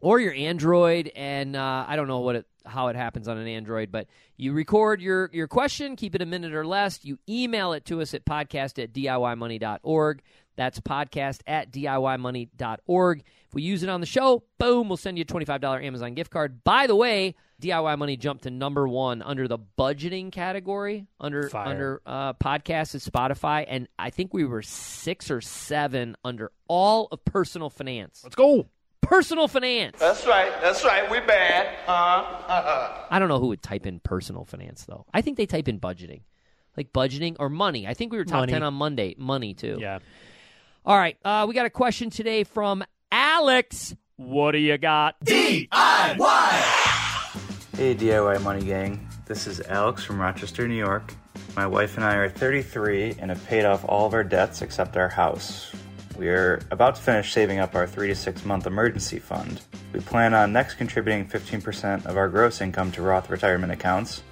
or 0.00 0.20
your 0.20 0.34
Android 0.34 1.10
and 1.16 1.56
uh, 1.56 1.86
I 1.88 1.96
don't 1.96 2.08
know 2.08 2.20
what 2.20 2.36
it 2.36 2.46
how 2.66 2.88
it 2.88 2.96
happens 2.96 3.28
on 3.28 3.38
an 3.38 3.46
Android, 3.46 3.90
but 3.92 4.06
you 4.36 4.52
record 4.52 5.00
your 5.00 5.30
your 5.32 5.48
question, 5.48 5.96
keep 5.96 6.14
it 6.14 6.22
a 6.22 6.26
minute 6.26 6.54
or 6.54 6.66
less. 6.66 7.04
You 7.04 7.18
email 7.28 7.72
it 7.72 7.84
to 7.86 8.00
us 8.00 8.14
at 8.14 8.24
podcast 8.24 8.82
at 8.82 8.92
DIYmoney.org. 8.92 10.22
That's 10.56 10.78
podcast 10.80 11.40
at 11.46 11.72
DIYmoney.org. 11.72 13.18
If 13.20 13.54
we 13.54 13.62
use 13.62 13.82
it 13.82 13.88
on 13.88 14.00
the 14.00 14.06
show, 14.06 14.44
boom, 14.58 14.88
we'll 14.88 14.96
send 14.96 15.18
you 15.18 15.22
a 15.22 15.26
$25 15.26 15.84
Amazon 15.84 16.14
gift 16.14 16.30
card. 16.30 16.62
By 16.62 16.86
the 16.86 16.94
way, 16.94 17.34
DIY 17.60 17.98
Money 17.98 18.16
jumped 18.16 18.44
to 18.44 18.50
number 18.50 18.86
one 18.86 19.22
under 19.22 19.48
the 19.48 19.58
budgeting 19.78 20.30
category 20.32 21.06
under 21.20 21.48
Fire. 21.48 21.66
under 21.66 22.02
uh, 22.04 22.32
podcasts 22.34 22.94
at 22.94 23.00
Spotify, 23.12 23.64
and 23.66 23.88
I 23.98 24.10
think 24.10 24.34
we 24.34 24.44
were 24.44 24.62
six 24.62 25.30
or 25.30 25.40
seven 25.40 26.16
under 26.24 26.50
all 26.68 27.08
of 27.10 27.24
personal 27.24 27.70
finance. 27.70 28.20
Let's 28.22 28.36
go. 28.36 28.66
Personal 29.06 29.48
finance. 29.48 29.98
That's 29.98 30.26
right. 30.26 30.52
That's 30.60 30.84
right. 30.84 31.10
We 31.10 31.20
bad. 31.20 31.66
Uh-huh. 31.86 33.06
I 33.10 33.18
don't 33.18 33.28
know 33.28 33.38
who 33.38 33.48
would 33.48 33.62
type 33.62 33.86
in 33.86 34.00
personal 34.00 34.44
finance 34.44 34.84
though. 34.84 35.06
I 35.12 35.20
think 35.20 35.36
they 35.36 35.46
type 35.46 35.68
in 35.68 35.78
budgeting, 35.80 36.22
like 36.76 36.92
budgeting 36.92 37.36
or 37.38 37.48
money. 37.48 37.86
I 37.86 37.94
think 37.94 38.12
we 38.12 38.18
were 38.18 38.24
top 38.24 38.40
Money. 38.40 38.52
ten 38.52 38.62
on 38.62 38.74
Monday. 38.74 39.14
Money 39.18 39.54
too. 39.54 39.78
Yeah. 39.80 39.98
All 40.86 40.96
right. 40.96 41.16
Uh, 41.24 41.46
we 41.48 41.54
got 41.54 41.66
a 41.66 41.70
question 41.70 42.10
today 42.10 42.44
from 42.44 42.84
Alex. 43.12 43.94
What 44.16 44.52
do 44.52 44.58
you 44.58 44.78
got? 44.78 45.16
DIY. 45.24 45.68
Hey, 47.76 47.94
DIY 47.94 48.42
Money 48.42 48.64
Gang. 48.64 49.08
This 49.26 49.46
is 49.46 49.60
Alex 49.62 50.04
from 50.04 50.20
Rochester, 50.20 50.68
New 50.68 50.74
York. 50.76 51.14
My 51.56 51.66
wife 51.66 51.96
and 51.96 52.04
I 52.04 52.14
are 52.16 52.28
33 52.28 53.16
and 53.18 53.30
have 53.30 53.44
paid 53.46 53.64
off 53.64 53.84
all 53.88 54.06
of 54.06 54.14
our 54.14 54.22
debts 54.24 54.62
except 54.62 54.96
our 54.96 55.08
house. 55.08 55.74
We 56.16 56.28
are 56.28 56.60
about 56.70 56.94
to 56.94 57.02
finish 57.02 57.32
saving 57.32 57.58
up 57.58 57.74
our 57.74 57.88
three 57.88 58.06
to 58.06 58.14
six 58.14 58.44
month 58.44 58.66
emergency 58.66 59.18
fund. 59.18 59.60
We 59.92 59.98
plan 59.98 60.32
on 60.32 60.52
next 60.52 60.74
contributing 60.74 61.26
15% 61.26 62.06
of 62.06 62.16
our 62.16 62.28
gross 62.28 62.60
income 62.60 62.92
to 62.92 63.02
Roth 63.02 63.30
retirement 63.30 63.72
accounts. 63.72 64.22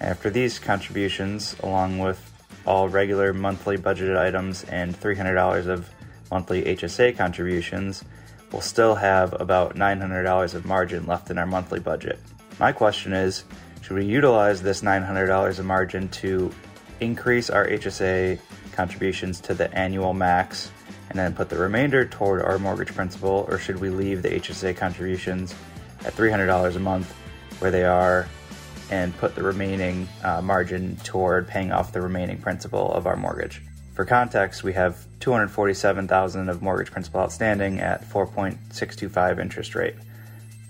After 0.00 0.28
these 0.28 0.58
contributions, 0.58 1.54
along 1.62 2.00
with 2.00 2.18
all 2.66 2.88
regular 2.88 3.32
monthly 3.32 3.76
budgeted 3.76 4.18
items 4.18 4.64
and 4.64 4.98
$300 4.98 5.68
of 5.68 5.88
monthly 6.32 6.64
HSA 6.64 7.16
contributions, 7.16 8.04
we'll 8.50 8.60
still 8.60 8.96
have 8.96 9.40
about 9.40 9.76
$900 9.76 10.54
of 10.54 10.64
margin 10.64 11.06
left 11.06 11.30
in 11.30 11.38
our 11.38 11.46
monthly 11.46 11.80
budget. 11.80 12.18
My 12.58 12.72
question 12.72 13.12
is 13.12 13.44
should 13.82 13.96
we 13.96 14.04
utilize 14.04 14.62
this 14.62 14.82
$900 14.82 15.58
of 15.58 15.64
margin 15.64 16.08
to 16.08 16.52
increase 16.98 17.50
our 17.50 17.68
HSA 17.68 18.40
contributions 18.72 19.40
to 19.40 19.54
the 19.54 19.72
annual 19.76 20.12
max 20.12 20.70
and 21.10 21.18
then 21.18 21.34
put 21.34 21.48
the 21.48 21.58
remainder 21.58 22.06
toward 22.06 22.40
our 22.42 22.58
mortgage 22.58 22.94
principal, 22.94 23.44
or 23.48 23.58
should 23.58 23.80
we 23.80 23.90
leave 23.90 24.22
the 24.22 24.30
HSA 24.30 24.76
contributions 24.76 25.54
at 26.04 26.14
$300 26.14 26.76
a 26.76 26.78
month 26.78 27.12
where 27.58 27.70
they 27.70 27.84
are 27.84 28.26
and 28.90 29.16
put 29.18 29.34
the 29.34 29.42
remaining 29.42 30.08
uh, 30.24 30.40
margin 30.40 30.96
toward 31.04 31.46
paying 31.48 31.72
off 31.72 31.92
the 31.92 32.00
remaining 32.00 32.38
principal 32.38 32.92
of 32.92 33.06
our 33.06 33.16
mortgage? 33.16 33.60
For 33.94 34.04
context, 34.04 34.62
we 34.62 34.72
have 34.74 35.04
247,000 35.18 36.48
of 36.48 36.62
mortgage 36.62 36.92
principal 36.92 37.20
outstanding 37.20 37.80
at 37.80 38.08
4.625 38.08 39.40
interest 39.40 39.74
rate. 39.74 39.94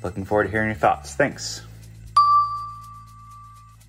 Looking 0.03 0.25
forward 0.25 0.45
to 0.45 0.51
hearing 0.51 0.69
your 0.69 0.75
thoughts. 0.75 1.15
Thanks. 1.15 1.63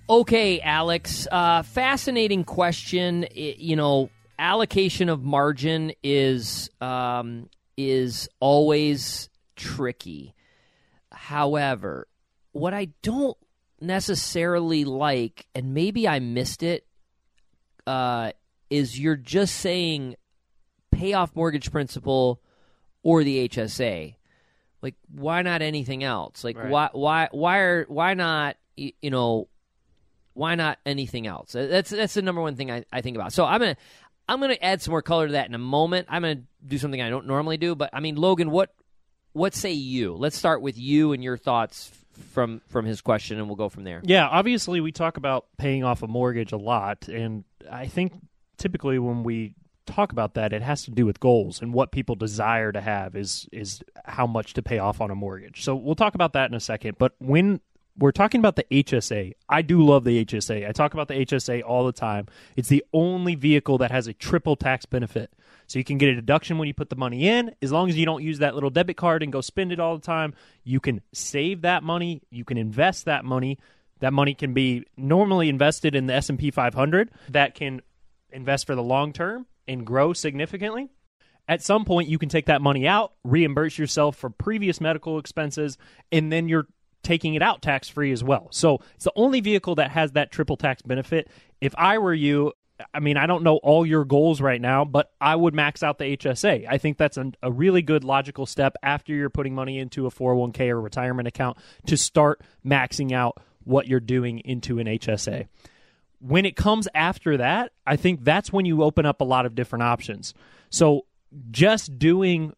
Okay, 0.08 0.60
Alex. 0.60 1.26
Uh, 1.32 1.62
fascinating 1.62 2.44
question. 2.44 3.24
I- 3.24 3.56
you 3.58 3.76
know, 3.76 4.10
allocation 4.42 5.08
of 5.08 5.22
margin 5.22 5.92
is 6.02 6.68
um, 6.80 7.48
is 7.76 8.28
always 8.40 9.28
tricky. 9.56 10.34
However, 11.10 12.08
what 12.52 12.74
I 12.74 12.88
don't 13.02 13.36
necessarily 13.80 14.84
like, 14.84 15.46
and 15.54 15.74
maybe 15.74 16.08
I 16.08 16.18
missed 16.18 16.62
it, 16.62 16.86
uh, 17.86 18.32
is 18.70 18.98
you're 18.98 19.16
just 19.16 19.56
saying 19.56 20.16
pay 20.90 21.12
off 21.14 21.34
mortgage 21.34 21.70
principal 21.70 22.40
or 23.02 23.24
the 23.24 23.48
HSA. 23.48 24.14
Like, 24.82 24.94
why 25.14 25.42
not 25.42 25.62
anything 25.62 26.02
else? 26.02 26.42
Like, 26.44 26.56
Right. 26.56 26.70
why, 26.70 26.88
why, 26.92 27.28
why 27.30 27.58
are, 27.58 27.84
why 27.88 28.14
not, 28.14 28.56
you 28.76 29.10
know, 29.10 29.48
why 30.34 30.54
not 30.54 30.78
anything 30.86 31.26
else? 31.26 31.52
That's 31.52 31.90
that's 31.90 32.14
the 32.14 32.22
number 32.22 32.40
one 32.40 32.56
thing 32.56 32.70
I, 32.70 32.84
I 32.90 33.02
think 33.02 33.16
about. 33.16 33.32
So 33.34 33.44
I'm 33.44 33.60
gonna 33.60 33.76
I'm 34.32 34.40
gonna 34.40 34.56
add 34.62 34.80
some 34.80 34.92
more 34.92 35.02
color 35.02 35.26
to 35.26 35.32
that 35.34 35.46
in 35.46 35.54
a 35.54 35.58
moment. 35.58 36.06
I'm 36.08 36.22
gonna 36.22 36.42
do 36.66 36.78
something 36.78 37.02
I 37.02 37.10
don't 37.10 37.26
normally 37.26 37.58
do, 37.58 37.74
but 37.74 37.90
I 37.92 38.00
mean, 38.00 38.16
Logan, 38.16 38.50
what 38.50 38.74
what 39.34 39.54
say 39.54 39.72
you? 39.72 40.14
Let's 40.14 40.38
start 40.38 40.62
with 40.62 40.78
you 40.78 41.12
and 41.12 41.22
your 41.22 41.36
thoughts 41.36 41.90
from 42.32 42.62
from 42.68 42.86
his 42.86 43.02
question, 43.02 43.38
and 43.38 43.46
we'll 43.46 43.56
go 43.56 43.68
from 43.68 43.84
there. 43.84 44.00
Yeah, 44.02 44.26
obviously 44.26 44.80
we 44.80 44.90
talk 44.90 45.18
about 45.18 45.48
paying 45.58 45.84
off 45.84 46.02
a 46.02 46.06
mortgage 46.06 46.52
a 46.52 46.56
lot, 46.56 47.08
and 47.08 47.44
I 47.70 47.88
think 47.88 48.14
typically 48.56 48.98
when 48.98 49.22
we 49.22 49.54
talk 49.84 50.12
about 50.12 50.32
that, 50.34 50.54
it 50.54 50.62
has 50.62 50.84
to 50.84 50.90
do 50.90 51.04
with 51.04 51.20
goals 51.20 51.60
and 51.60 51.74
what 51.74 51.92
people 51.92 52.14
desire 52.14 52.72
to 52.72 52.80
have 52.80 53.14
is 53.14 53.46
is 53.52 53.82
how 54.06 54.26
much 54.26 54.54
to 54.54 54.62
pay 54.62 54.78
off 54.78 55.02
on 55.02 55.10
a 55.10 55.14
mortgage. 55.14 55.62
So 55.62 55.74
we'll 55.74 55.94
talk 55.94 56.14
about 56.14 56.32
that 56.32 56.48
in 56.48 56.54
a 56.54 56.60
second. 56.60 56.96
But 56.96 57.12
when 57.18 57.60
we're 57.98 58.12
talking 58.12 58.38
about 58.38 58.56
the 58.56 58.64
HSA. 58.64 59.34
I 59.48 59.62
do 59.62 59.82
love 59.82 60.04
the 60.04 60.24
HSA. 60.24 60.68
I 60.68 60.72
talk 60.72 60.94
about 60.94 61.08
the 61.08 61.14
HSA 61.14 61.62
all 61.62 61.84
the 61.84 61.92
time. 61.92 62.26
It's 62.56 62.68
the 62.68 62.84
only 62.92 63.34
vehicle 63.34 63.78
that 63.78 63.90
has 63.90 64.06
a 64.06 64.12
triple 64.12 64.56
tax 64.56 64.86
benefit. 64.86 65.32
So 65.66 65.78
you 65.78 65.84
can 65.84 65.98
get 65.98 66.08
a 66.08 66.14
deduction 66.14 66.58
when 66.58 66.68
you 66.68 66.74
put 66.74 66.90
the 66.90 66.96
money 66.96 67.28
in. 67.28 67.54
As 67.60 67.72
long 67.72 67.88
as 67.88 67.96
you 67.96 68.04
don't 68.06 68.22
use 68.22 68.38
that 68.38 68.54
little 68.54 68.70
debit 68.70 68.96
card 68.96 69.22
and 69.22 69.32
go 69.32 69.40
spend 69.40 69.72
it 69.72 69.80
all 69.80 69.96
the 69.96 70.04
time, 70.04 70.34
you 70.64 70.80
can 70.80 71.00
save 71.12 71.62
that 71.62 71.82
money, 71.82 72.22
you 72.30 72.44
can 72.44 72.58
invest 72.58 73.04
that 73.04 73.24
money. 73.24 73.58
That 74.00 74.12
money 74.12 74.34
can 74.34 74.52
be 74.52 74.84
normally 74.96 75.48
invested 75.48 75.94
in 75.94 76.06
the 76.06 76.14
S&P 76.14 76.50
500 76.50 77.10
that 77.30 77.54
can 77.54 77.82
invest 78.30 78.66
for 78.66 78.74
the 78.74 78.82
long 78.82 79.12
term 79.12 79.46
and 79.68 79.86
grow 79.86 80.12
significantly. 80.12 80.90
At 81.48 81.62
some 81.62 81.84
point 81.84 82.08
you 82.08 82.18
can 82.18 82.28
take 82.28 82.46
that 82.46 82.62
money 82.62 82.86
out, 82.86 83.12
reimburse 83.22 83.78
yourself 83.78 84.16
for 84.16 84.30
previous 84.30 84.80
medical 84.80 85.18
expenses, 85.18 85.78
and 86.10 86.32
then 86.32 86.48
you're 86.48 86.66
taking 87.02 87.34
it 87.34 87.42
out 87.42 87.62
tax 87.62 87.88
free 87.88 88.12
as 88.12 88.22
well. 88.22 88.48
So 88.50 88.80
it's 88.94 89.04
the 89.04 89.12
only 89.16 89.40
vehicle 89.40 89.74
that 89.76 89.90
has 89.90 90.12
that 90.12 90.30
triple 90.30 90.56
tax 90.56 90.82
benefit. 90.82 91.28
If 91.60 91.74
I 91.76 91.98
were 91.98 92.14
you, 92.14 92.52
I 92.94 93.00
mean, 93.00 93.16
I 93.16 93.26
don't 93.26 93.42
know 93.42 93.56
all 93.56 93.84
your 93.86 94.04
goals 94.04 94.40
right 94.40 94.60
now, 94.60 94.84
but 94.84 95.12
I 95.20 95.36
would 95.36 95.54
max 95.54 95.82
out 95.82 95.98
the 95.98 96.16
HSA. 96.16 96.66
I 96.68 96.78
think 96.78 96.98
that's 96.98 97.16
a, 97.16 97.32
a 97.42 97.50
really 97.50 97.82
good 97.82 98.04
logical 98.04 98.46
step 98.46 98.76
after 98.82 99.12
you're 99.12 99.30
putting 99.30 99.54
money 99.54 99.78
into 99.78 100.06
a 100.06 100.10
401k 100.10 100.70
or 100.70 100.80
retirement 100.80 101.28
account 101.28 101.58
to 101.86 101.96
start 101.96 102.40
maxing 102.64 103.12
out 103.12 103.40
what 103.64 103.86
you're 103.86 104.00
doing 104.00 104.40
into 104.40 104.78
an 104.78 104.86
HSA. 104.86 105.46
When 106.20 106.44
it 106.44 106.56
comes 106.56 106.88
after 106.94 107.36
that, 107.36 107.72
I 107.86 107.96
think 107.96 108.24
that's 108.24 108.52
when 108.52 108.64
you 108.64 108.82
open 108.82 109.06
up 109.06 109.20
a 109.20 109.24
lot 109.24 109.46
of 109.46 109.54
different 109.54 109.82
options. 109.82 110.34
So 110.70 111.06
just 111.50 111.98
doing 111.98 112.52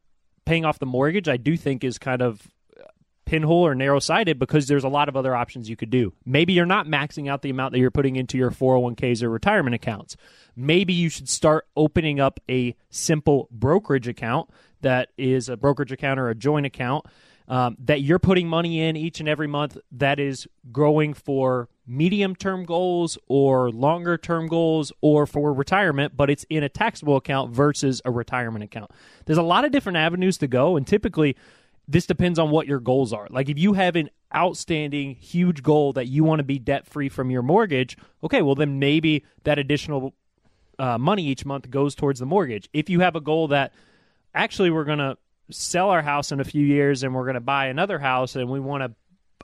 paying 0.44 0.64
off 0.64 0.78
the 0.78 0.86
mortgage, 0.86 1.28
I 1.28 1.36
do 1.36 1.56
think 1.56 1.84
is 1.84 1.98
kind 1.98 2.22
of 2.22 2.46
pinhole 3.34 3.66
or 3.66 3.74
narrow 3.74 3.98
sided 3.98 4.38
because 4.38 4.68
there's 4.68 4.84
a 4.84 4.88
lot 4.88 5.08
of 5.08 5.16
other 5.16 5.34
options 5.34 5.68
you 5.68 5.74
could 5.74 5.90
do. 5.90 6.12
Maybe 6.24 6.52
you're 6.52 6.66
not 6.66 6.86
maxing 6.86 7.28
out 7.28 7.42
the 7.42 7.50
amount 7.50 7.72
that 7.72 7.80
you're 7.80 7.90
putting 7.90 8.14
into 8.14 8.38
your 8.38 8.52
401ks 8.52 9.24
or 9.24 9.28
retirement 9.28 9.74
accounts. 9.74 10.16
Maybe 10.54 10.92
you 10.92 11.08
should 11.08 11.28
start 11.28 11.66
opening 11.76 12.20
up 12.20 12.38
a 12.48 12.76
simple 12.90 13.48
brokerage 13.50 14.06
account 14.06 14.50
that 14.82 15.08
is 15.18 15.48
a 15.48 15.56
brokerage 15.56 15.90
account 15.90 16.20
or 16.20 16.28
a 16.28 16.34
joint 16.36 16.64
account 16.64 17.06
um, 17.48 17.76
that 17.80 18.02
you're 18.02 18.20
putting 18.20 18.46
money 18.46 18.80
in 18.80 18.96
each 18.96 19.18
and 19.18 19.28
every 19.28 19.48
month 19.48 19.76
that 19.90 20.20
is 20.20 20.46
growing 20.70 21.12
for 21.12 21.68
medium 21.88 22.36
term 22.36 22.64
goals 22.64 23.18
or 23.26 23.68
longer 23.70 24.16
term 24.16 24.46
goals 24.46 24.92
or 25.00 25.26
for 25.26 25.52
retirement, 25.52 26.16
but 26.16 26.30
it's 26.30 26.46
in 26.48 26.62
a 26.62 26.68
taxable 26.68 27.16
account 27.16 27.52
versus 27.52 28.00
a 28.04 28.12
retirement 28.12 28.62
account. 28.62 28.92
There's 29.26 29.38
a 29.38 29.42
lot 29.42 29.64
of 29.64 29.72
different 29.72 29.98
avenues 29.98 30.38
to 30.38 30.46
go, 30.46 30.76
and 30.76 30.86
typically, 30.86 31.36
this 31.86 32.06
depends 32.06 32.38
on 32.38 32.50
what 32.50 32.66
your 32.66 32.80
goals 32.80 33.12
are. 33.12 33.26
Like 33.30 33.48
if 33.48 33.58
you 33.58 33.74
have 33.74 33.96
an 33.96 34.10
outstanding 34.34 35.14
huge 35.14 35.62
goal 35.62 35.92
that 35.94 36.06
you 36.06 36.24
want 36.24 36.40
to 36.40 36.44
be 36.44 36.58
debt 36.58 36.86
free 36.86 37.08
from 37.08 37.30
your 37.30 37.42
mortgage, 37.42 37.96
okay, 38.22 38.42
well 38.42 38.54
then 38.54 38.78
maybe 38.78 39.24
that 39.44 39.58
additional 39.58 40.14
uh, 40.78 40.98
money 40.98 41.24
each 41.24 41.44
month 41.44 41.70
goes 41.70 41.94
towards 41.94 42.20
the 42.20 42.26
mortgage. 42.26 42.68
If 42.72 42.88
you 42.90 43.00
have 43.00 43.16
a 43.16 43.20
goal 43.20 43.48
that 43.48 43.72
actually 44.34 44.70
we're 44.70 44.84
going 44.84 44.98
to 44.98 45.16
sell 45.50 45.90
our 45.90 46.02
house 46.02 46.32
in 46.32 46.40
a 46.40 46.44
few 46.44 46.64
years 46.64 47.02
and 47.02 47.14
we're 47.14 47.24
going 47.24 47.34
to 47.34 47.40
buy 47.40 47.66
another 47.66 47.98
house 47.98 48.34
and 48.34 48.48
we 48.48 48.60
want 48.60 48.82
to 48.82 48.94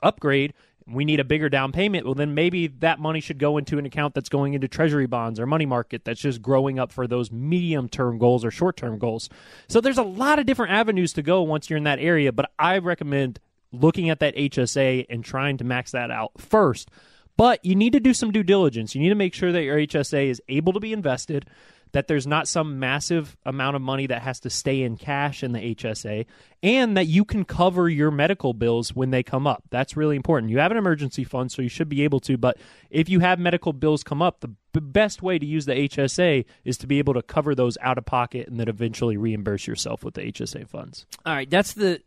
upgrade 0.03 0.53
we 0.91 1.05
need 1.05 1.19
a 1.19 1.23
bigger 1.23 1.49
down 1.49 1.71
payment 1.71 2.05
well 2.05 2.15
then 2.15 2.33
maybe 2.33 2.67
that 2.67 2.99
money 2.99 3.19
should 3.19 3.37
go 3.37 3.57
into 3.57 3.77
an 3.77 3.85
account 3.85 4.13
that's 4.13 4.29
going 4.29 4.53
into 4.53 4.67
treasury 4.67 5.07
bonds 5.07 5.39
or 5.39 5.45
money 5.45 5.65
market 5.65 6.03
that's 6.05 6.19
just 6.19 6.41
growing 6.41 6.79
up 6.79 6.91
for 6.91 7.07
those 7.07 7.31
medium 7.31 7.87
term 7.89 8.17
goals 8.17 8.43
or 8.45 8.51
short 8.51 8.77
term 8.77 8.97
goals. 8.97 9.29
So 9.67 9.81
there's 9.81 9.97
a 9.97 10.03
lot 10.03 10.39
of 10.39 10.45
different 10.45 10.71
avenues 10.71 11.13
to 11.13 11.21
go 11.21 11.41
once 11.41 11.69
you're 11.69 11.77
in 11.77 11.83
that 11.85 11.99
area 11.99 12.31
but 12.31 12.51
i 12.59 12.77
recommend 12.77 13.39
looking 13.71 14.09
at 14.09 14.19
that 14.19 14.35
hsa 14.35 15.05
and 15.09 15.23
trying 15.23 15.57
to 15.57 15.63
max 15.63 15.91
that 15.91 16.11
out 16.11 16.31
first. 16.37 16.89
But 17.37 17.63
you 17.63 17.75
need 17.75 17.93
to 17.93 17.99
do 17.99 18.13
some 18.13 18.31
due 18.31 18.43
diligence. 18.43 18.93
You 18.93 19.01
need 19.01 19.09
to 19.09 19.15
make 19.15 19.33
sure 19.33 19.51
that 19.51 19.63
your 19.63 19.77
hsa 19.77 20.27
is 20.27 20.41
able 20.47 20.73
to 20.73 20.79
be 20.79 20.93
invested 20.93 21.47
that 21.93 22.07
there's 22.07 22.27
not 22.27 22.47
some 22.47 22.79
massive 22.79 23.35
amount 23.45 23.75
of 23.75 23.81
money 23.81 24.07
that 24.07 24.21
has 24.21 24.39
to 24.41 24.49
stay 24.49 24.81
in 24.81 24.97
cash 24.97 25.43
in 25.43 25.51
the 25.51 25.75
HSA, 25.75 26.25
and 26.63 26.95
that 26.95 27.07
you 27.07 27.25
can 27.25 27.43
cover 27.43 27.89
your 27.89 28.11
medical 28.11 28.53
bills 28.53 28.95
when 28.95 29.11
they 29.11 29.23
come 29.23 29.45
up. 29.47 29.63
That's 29.69 29.97
really 29.97 30.15
important. 30.15 30.51
You 30.51 30.59
have 30.59 30.71
an 30.71 30.77
emergency 30.77 31.23
fund, 31.23 31.51
so 31.51 31.61
you 31.61 31.69
should 31.69 31.89
be 31.89 32.03
able 32.03 32.19
to, 32.21 32.37
but 32.37 32.57
if 32.89 33.09
you 33.09 33.19
have 33.19 33.39
medical 33.39 33.73
bills 33.73 34.03
come 34.03 34.21
up, 34.21 34.39
the 34.39 34.47
b- 34.47 34.79
best 34.79 35.21
way 35.21 35.37
to 35.37 35.45
use 35.45 35.65
the 35.65 35.73
HSA 35.73 36.45
is 36.63 36.77
to 36.77 36.87
be 36.87 36.99
able 36.99 37.13
to 37.13 37.21
cover 37.21 37.55
those 37.55 37.77
out 37.81 37.97
of 37.97 38.05
pocket 38.05 38.47
and 38.47 38.59
then 38.59 38.69
eventually 38.69 39.17
reimburse 39.17 39.67
yourself 39.67 40.03
with 40.03 40.13
the 40.13 40.21
HSA 40.21 40.67
funds. 40.67 41.05
All 41.25 41.33
right, 41.33 41.49
that's 41.49 41.73
the 41.73 42.01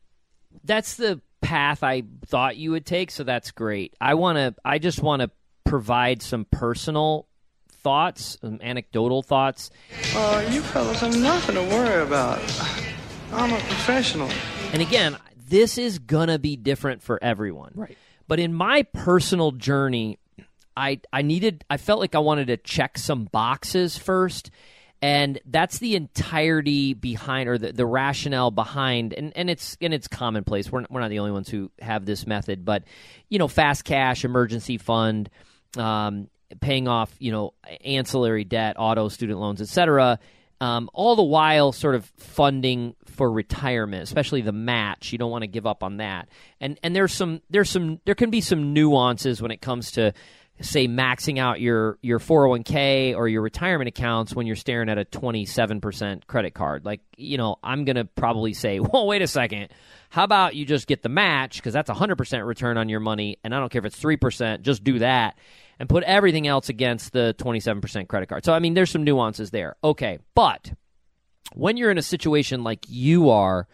that's 0.62 0.95
the 0.95 1.21
path 1.41 1.83
I 1.83 2.05
thought 2.26 2.57
you 2.57 2.71
would 2.71 2.87
take, 2.87 3.11
so 3.11 3.25
that's 3.25 3.50
great. 3.50 3.95
I 4.00 4.14
want 4.14 4.37
to 4.37 4.55
I 4.64 4.79
just 4.79 5.03
want 5.03 5.23
to 5.23 5.31
provide 5.64 6.23
some 6.23 6.47
personal 6.50 7.26
thoughts, 7.85 8.38
some 8.41 8.59
anecdotal 8.62 9.23
thoughts. 9.23 9.71
Uh, 10.17 10.49
you 10.50 10.62
fellas 10.62 11.00
have 11.00 11.17
nothing 11.17 11.55
to 11.55 11.62
worry 11.62 12.03
about. 12.03 12.41
I'm 13.33 13.53
a 13.53 13.59
professional. 13.59 14.31
And 14.73 14.83
again, 14.83 15.17
this 15.49 15.79
is 15.79 16.00
gonna 16.00 16.38
be 16.41 16.57
different 16.57 17.03
for 17.03 17.23
everyone. 17.23 17.73
Right. 17.76 17.97
But 18.26 18.41
in 18.41 18.55
my 18.55 18.83
personal 18.83 19.53
journey, 19.53 20.19
I 20.76 21.00
I 21.12 21.23
needed 21.23 21.64
I 21.71 21.76
felt 21.76 22.00
like 22.00 22.14
I 22.17 22.21
wanted 22.21 22.49
to 22.49 22.57
check 22.57 22.99
some 22.99 23.26
boxes 23.26 23.97
first. 23.97 24.50
And 25.03 25.38
that's 25.45 25.81
the 25.81 25.97
entirety 25.97 26.95
behind, 26.95 27.47
or 27.47 27.59
the, 27.59 27.75
the 27.75 27.85
rationale 27.85 28.50
behind, 28.50 29.12
and, 29.12 29.37
and 29.37 29.50
it's 29.50 29.76
and 29.83 29.93
it's 29.93 30.09
commonplace. 30.09 30.73
We're 30.73 30.87
we're 30.88 31.00
not 31.00 31.11
the 31.11 31.19
only 31.19 31.33
ones 31.33 31.50
who 31.50 31.71
have 31.79 32.07
this 32.07 32.26
method, 32.26 32.64
but 32.64 32.85
you 33.29 33.38
know, 33.38 33.47
fast 33.47 33.85
cash, 33.85 34.25
emergency 34.25 34.79
fund, 34.79 35.29
um, 35.76 36.29
paying 36.61 36.89
off, 36.89 37.15
you 37.19 37.33
know, 37.33 37.55
ancillary 37.85 38.45
debt, 38.45 38.77
auto, 38.79 39.09
student 39.09 39.39
loans, 39.39 39.61
etc. 39.61 40.19
Um, 40.61 40.89
all 40.95 41.17
the 41.17 41.25
while, 41.25 41.73
sort 41.73 41.95
of 41.95 42.05
funding 42.17 42.95
for 43.07 43.31
retirement, 43.31 44.03
especially 44.03 44.41
the 44.41 44.53
match. 44.53 45.13
You 45.13 45.19
don't 45.19 45.31
want 45.31 45.43
to 45.43 45.49
give 45.49 45.67
up 45.67 45.83
on 45.83 45.99
that. 45.99 46.29
And 46.61 46.79
and 46.83 46.95
there's 46.95 47.13
some 47.13 47.43
there's 47.51 47.71
some 47.71 48.01
there 48.05 48.15
can 48.15 48.31
be 48.31 48.41
some 48.41 48.73
nuances 48.73 49.43
when 49.43 49.51
it 49.51 49.61
comes 49.61 49.93
to 49.93 50.13
say 50.61 50.87
maxing 50.87 51.39
out 51.39 51.61
your 51.61 51.99
your 52.01 52.19
401k 52.19 53.17
or 53.17 53.27
your 53.27 53.43
retirement 53.43 53.89
accounts 53.89 54.35
when 54.35 54.47
you're 54.47 54.55
staring 54.57 54.89
at 54.89 54.99
a 54.99 55.05
27% 55.05 56.27
credit 56.27 56.55
card. 56.55 56.85
Like, 56.85 57.01
you 57.17 57.37
know, 57.37 57.57
I'm 57.63 57.85
going 57.85 57.97
to 57.97 58.05
probably 58.05 58.55
say, 58.55 58.79
"Well, 58.93 59.07
wait 59.07 59.23
a 59.23 59.27
second. 59.27 59.69
How 60.11 60.25
about 60.25 60.55
you 60.55 60.65
just 60.65 60.87
get 60.87 61.03
the 61.03 61.09
match 61.09 61.57
because 61.57 61.73
that's 61.73 61.91
a 61.91 61.95
100% 61.95 62.47
return 62.47 62.79
on 62.79 62.89
your 62.89 63.01
money 63.01 63.39
and 63.43 63.53
I 63.53 63.59
don't 63.59 63.71
care 63.71 63.81
if 63.81 63.87
it's 63.87 64.01
3%, 64.01 64.63
just 64.63 64.85
do 64.85 65.01
that." 65.01 65.37
And 65.78 65.88
put 65.88 66.04
everything 66.04 66.47
else 66.47 66.69
against 66.69 67.12
the 67.12 67.35
27% 67.38 68.09
credit 68.09 68.28
card. 68.28 68.45
So, 68.45 68.52
I 68.52 68.59
mean, 68.59 68.75
there's 68.75 68.90
some 68.90 69.04
nuances 69.04 69.50
there. 69.50 69.76
Okay. 69.83 70.19
But 70.35 70.73
when 71.54 71.76
you're 71.76 71.90
in 71.90 71.99
a 71.99 72.02
situation 72.02 72.64
like 72.64 72.85
you 72.88 73.31
are, 73.31 73.66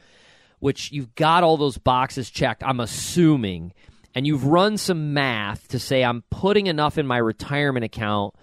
which 0.59 0.93
you've 0.93 1.15
got 1.15 1.43
all 1.43 1.57
those 1.57 1.79
boxes 1.79 2.31
checked, 2.31 2.63
I'm 2.63 2.81
assuming, 2.81 3.73
and 4.15 4.27
you've 4.27 4.45
run 4.45 4.77
some 4.77 5.15
math 5.15 5.69
to 5.69 5.79
say 5.79 6.05
I'm 6.05 6.23
putting 6.31 6.67
enough 6.67 6.99
in 6.99 7.07
my 7.07 7.19
retirement 7.19 7.85
account 7.85 8.35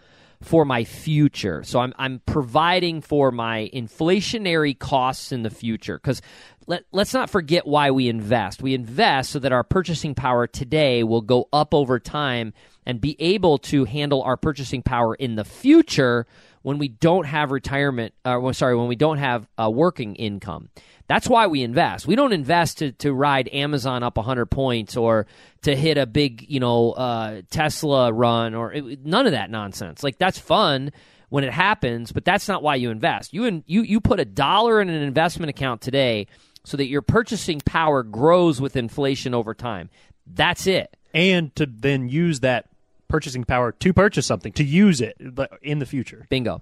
for 0.41 0.65
my 0.65 0.83
future. 0.83 1.63
So 1.63 1.79
I'm 1.79 1.93
I'm 1.97 2.21
providing 2.25 3.01
for 3.01 3.31
my 3.31 3.69
inflationary 3.73 4.77
costs 4.77 5.31
in 5.31 5.43
the 5.43 5.49
future 5.49 5.99
cuz 5.99 6.21
let, 6.67 6.83
let's 6.91 7.13
not 7.13 7.29
forget 7.29 7.65
why 7.65 7.91
we 7.91 8.09
invest. 8.09 8.61
We 8.61 8.73
invest 8.73 9.31
so 9.31 9.39
that 9.39 9.53
our 9.53 9.63
purchasing 9.63 10.13
power 10.13 10.47
today 10.47 11.01
will 11.03 11.21
go 11.21 11.47
up 11.53 11.73
over 11.73 11.97
time 11.97 12.53
and 12.85 12.99
be 12.99 13.15
able 13.19 13.57
to 13.57 13.85
handle 13.85 14.21
our 14.21 14.37
purchasing 14.37 14.81
power 14.81 15.15
in 15.15 15.35
the 15.35 15.45
future 15.45 16.27
when 16.67 16.79
we 16.79 16.89
don't 16.89 17.23
have 17.23 17.51
retirement, 17.51 18.13
uh, 18.25 18.37
well, 18.41 18.53
sorry, 18.53 18.75
when 18.75 18.89
we 18.89 18.97
don't 18.97 19.19
have 19.19 19.47
uh, 19.57 19.71
working 19.73 20.17
income. 20.17 20.67
That's 21.07 21.29
why 21.29 21.47
we 21.47 21.63
invest. 21.63 22.05
We 22.05 22.17
don't 22.17 22.33
invest 22.33 22.79
to, 22.79 22.91
to 22.91 23.13
ride 23.13 23.47
Amazon 23.53 24.03
up 24.03 24.17
100 24.17 24.47
points 24.47 24.97
or 24.97 25.27
to 25.61 25.73
hit 25.73 25.97
a 25.97 26.05
big, 26.05 26.45
you 26.49 26.59
know, 26.59 26.91
uh, 26.91 27.43
Tesla 27.49 28.11
run 28.11 28.53
or 28.53 28.73
it, 28.73 29.05
none 29.05 29.27
of 29.27 29.31
that 29.31 29.49
nonsense. 29.49 30.03
Like 30.03 30.17
that's 30.17 30.39
fun 30.39 30.91
when 31.29 31.45
it 31.45 31.53
happens, 31.53 32.11
but 32.11 32.25
that's 32.25 32.49
not 32.49 32.61
why 32.61 32.75
you 32.75 32.91
invest. 32.91 33.31
You 33.31 33.45
in, 33.45 33.63
you 33.65 33.83
you 33.83 34.01
put 34.01 34.19
a 34.19 34.25
dollar 34.25 34.81
in 34.81 34.89
an 34.89 35.01
investment 35.01 35.49
account 35.49 35.79
today 35.79 36.27
so 36.65 36.75
that 36.75 36.87
your 36.87 37.01
purchasing 37.01 37.61
power 37.61 38.03
grows 38.03 38.59
with 38.59 38.75
inflation 38.75 39.33
over 39.33 39.53
time. 39.53 39.89
That's 40.25 40.67
it. 40.67 40.97
And 41.13 41.55
to 41.55 41.65
then 41.65 42.09
use 42.09 42.41
that 42.41 42.67
purchasing 43.07 43.43
power 43.43 43.71
to 43.71 43.93
purchase 43.93 44.25
something, 44.25 44.51
to 44.53 44.63
use 44.63 45.01
it 45.01 45.17
in 45.61 45.79
the 45.79 45.85
future. 45.85 46.25
Bingo. 46.29 46.61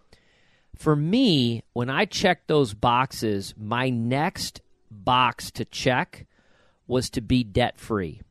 For 0.76 0.96
me, 0.96 1.64
when 1.74 1.90
I 1.90 2.06
checked 2.06 2.48
those 2.48 2.74
boxes, 2.74 3.54
my 3.58 3.90
next 3.90 4.62
box 4.92 5.52
to 5.52 5.66
check 5.66 6.26
was 6.88 7.10
to 7.12 7.22
be 7.22 7.44
debt 7.44 7.80
free, 7.80 8.22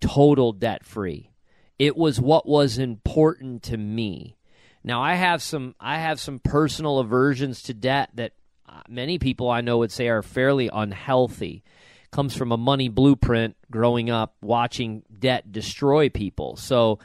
total 0.00 0.52
debt 0.52 0.84
free. 0.84 1.30
It 1.78 1.96
was 1.96 2.20
what 2.20 2.46
was 2.46 2.78
important 2.78 3.62
to 3.64 3.76
me. 3.76 4.36
Now 4.82 5.02
I 5.02 5.14
have 5.14 5.42
some 5.42 5.74
I 5.80 5.98
have 5.98 6.20
some 6.20 6.38
personal 6.38 6.98
aversions 6.98 7.62
to 7.64 7.74
debt 7.74 8.10
that 8.14 8.32
uh, 8.68 8.82
many 8.88 9.18
people 9.18 9.50
I 9.50 9.60
know 9.60 9.78
would 9.78 9.92
say 9.92 10.08
are 10.08 10.22
fairly 10.22 10.70
unhealthy 10.72 11.62
comes 12.10 12.36
from 12.36 12.52
a 12.52 12.56
money 12.56 12.88
blueprint 12.88 13.56
growing 13.70 14.08
up 14.08 14.36
watching 14.40 15.02
debt 15.18 15.50
destroy 15.50 16.08
people. 16.08 16.56
So 16.56 17.00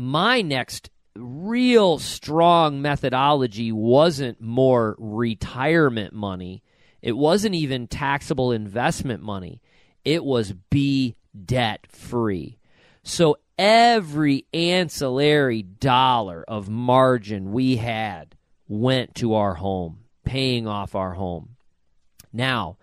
my 0.00 0.40
next 0.40 0.88
real 1.14 1.98
strong 1.98 2.80
methodology 2.80 3.70
wasn't 3.70 4.40
more 4.40 4.96
retirement 4.98 6.14
money. 6.14 6.62
It 7.02 7.12
wasn't 7.18 7.54
even 7.54 7.86
taxable 7.86 8.50
investment 8.50 9.22
money. 9.22 9.60
It 10.02 10.24
was 10.24 10.54
be 10.70 11.16
debt 11.44 11.86
free. 11.86 12.58
So 13.02 13.36
every 13.58 14.46
ancillary 14.54 15.62
dollar 15.62 16.46
of 16.48 16.70
margin 16.70 17.52
we 17.52 17.76
had 17.76 18.36
went 18.68 19.14
to 19.16 19.34
our 19.34 19.54
home, 19.54 19.98
paying 20.24 20.66
off 20.66 20.94
our 20.94 21.12
home. 21.12 21.56
Now, 22.32 22.78